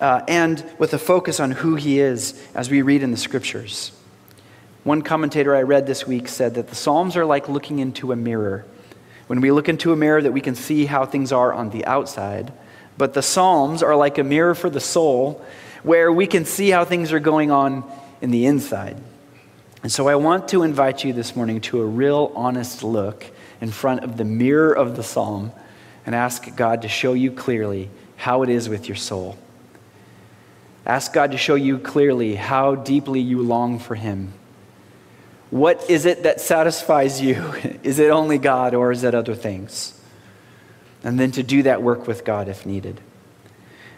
uh, 0.00 0.22
and 0.28 0.64
with 0.78 0.94
a 0.94 0.98
focus 0.98 1.40
on 1.40 1.50
who 1.50 1.74
He 1.74 2.00
is 2.00 2.42
as 2.54 2.70
we 2.70 2.80
read 2.80 3.02
in 3.02 3.10
the 3.10 3.18
scriptures. 3.18 3.92
One 4.82 5.02
commentator 5.02 5.54
I 5.54 5.62
read 5.62 5.86
this 5.86 6.06
week 6.06 6.26
said 6.26 6.54
that 6.54 6.68
the 6.68 6.74
Psalms 6.74 7.18
are 7.18 7.26
like 7.26 7.50
looking 7.50 7.80
into 7.80 8.10
a 8.10 8.16
mirror. 8.16 8.64
When 9.26 9.40
we 9.40 9.50
look 9.50 9.68
into 9.68 9.92
a 9.92 9.96
mirror, 9.96 10.20
that 10.20 10.32
we 10.32 10.40
can 10.40 10.54
see 10.54 10.86
how 10.86 11.06
things 11.06 11.32
are 11.32 11.52
on 11.52 11.70
the 11.70 11.84
outside, 11.86 12.52
but 12.98 13.14
the 13.14 13.22
Psalms 13.22 13.82
are 13.82 13.96
like 13.96 14.18
a 14.18 14.24
mirror 14.24 14.54
for 14.54 14.70
the 14.70 14.80
soul, 14.80 15.44
where 15.82 16.12
we 16.12 16.26
can 16.26 16.44
see 16.44 16.70
how 16.70 16.84
things 16.84 17.12
are 17.12 17.20
going 17.20 17.50
on 17.50 17.84
in 18.20 18.30
the 18.30 18.46
inside. 18.46 18.96
And 19.82 19.92
so 19.92 20.08
I 20.08 20.14
want 20.14 20.48
to 20.48 20.62
invite 20.62 21.04
you 21.04 21.12
this 21.12 21.36
morning 21.36 21.60
to 21.62 21.82
a 21.82 21.84
real 21.84 22.32
honest 22.34 22.82
look 22.82 23.26
in 23.60 23.70
front 23.70 24.02
of 24.02 24.16
the 24.16 24.24
mirror 24.24 24.72
of 24.72 24.96
the 24.96 25.02
psalm 25.02 25.52
and 26.06 26.14
ask 26.14 26.54
God 26.56 26.82
to 26.82 26.88
show 26.88 27.12
you 27.12 27.30
clearly 27.30 27.90
how 28.16 28.42
it 28.42 28.48
is 28.48 28.68
with 28.68 28.88
your 28.88 28.96
soul. 28.96 29.36
Ask 30.86 31.12
God 31.12 31.32
to 31.32 31.38
show 31.38 31.54
you 31.54 31.78
clearly 31.78 32.34
how 32.34 32.74
deeply 32.74 33.20
you 33.20 33.42
long 33.42 33.78
for 33.78 33.94
Him. 33.94 34.32
What 35.50 35.88
is 35.88 36.06
it 36.06 36.24
that 36.24 36.40
satisfies 36.40 37.20
you? 37.20 37.34
Is 37.82 37.98
it 37.98 38.10
only 38.10 38.38
God 38.38 38.74
or 38.74 38.90
is 38.90 39.04
it 39.04 39.14
other 39.14 39.34
things? 39.34 40.00
And 41.04 41.20
then 41.20 41.30
to 41.32 41.42
do 41.42 41.62
that 41.64 41.82
work 41.82 42.06
with 42.06 42.24
God 42.24 42.48
if 42.48 42.64
needed. 42.64 43.00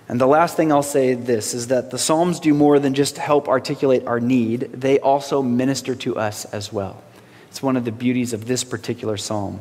And 0.08 0.20
the 0.20 0.26
last 0.26 0.56
thing 0.56 0.70
I'll 0.70 0.82
say 0.82 1.14
this 1.14 1.54
is 1.54 1.68
that 1.68 1.90
the 1.90 1.98
Psalms 1.98 2.40
do 2.40 2.52
more 2.52 2.78
than 2.78 2.94
just 2.94 3.16
help 3.16 3.48
articulate 3.48 4.06
our 4.06 4.20
need, 4.20 4.60
they 4.72 4.98
also 4.98 5.42
minister 5.42 5.94
to 5.96 6.16
us 6.16 6.44
as 6.46 6.72
well. 6.72 7.02
It's 7.48 7.62
one 7.62 7.76
of 7.76 7.84
the 7.84 7.92
beauties 7.92 8.32
of 8.32 8.46
this 8.46 8.64
particular 8.64 9.16
psalm. 9.16 9.60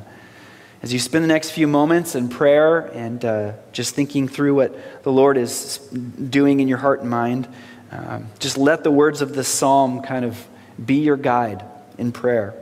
As 0.83 0.91
you 0.91 0.99
spend 0.99 1.23
the 1.23 1.29
next 1.29 1.51
few 1.51 1.67
moments 1.67 2.13
in 2.13 2.29
prayer 2.29 2.79
and 2.79 3.23
uh, 3.23 3.53
just 3.71 3.95
thinking 3.95 4.27
through 4.27 4.55
what 4.55 5.03
the 5.03 5.11
Lord 5.11 5.37
is 5.37 5.77
doing 5.77 6.59
in 6.59 6.67
your 6.67 6.77
heart 6.77 7.01
and 7.01 7.09
mind, 7.09 7.47
um, 7.91 8.27
just 8.39 8.57
let 8.57 8.83
the 8.83 8.91
words 8.91 9.21
of 9.21 9.33
this 9.33 9.47
psalm 9.47 10.01
kind 10.01 10.25
of 10.25 10.45
be 10.83 10.95
your 10.95 11.15
guide 11.15 11.63
in 11.97 12.12
prayer 12.12 12.53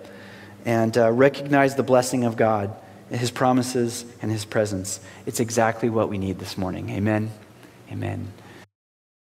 and 0.65 0.97
uh, 0.97 1.11
recognize 1.11 1.75
the 1.75 1.83
blessing 1.83 2.23
of 2.23 2.37
God, 2.37 2.75
His 3.09 3.31
promises, 3.31 4.05
and 4.21 4.31
His 4.31 4.45
presence. 4.45 4.99
It's 5.25 5.39
exactly 5.39 5.89
what 5.89 6.09
we 6.09 6.17
need 6.17 6.39
this 6.39 6.57
morning. 6.57 6.89
Amen. 6.89 7.31
Amen. 7.91 8.31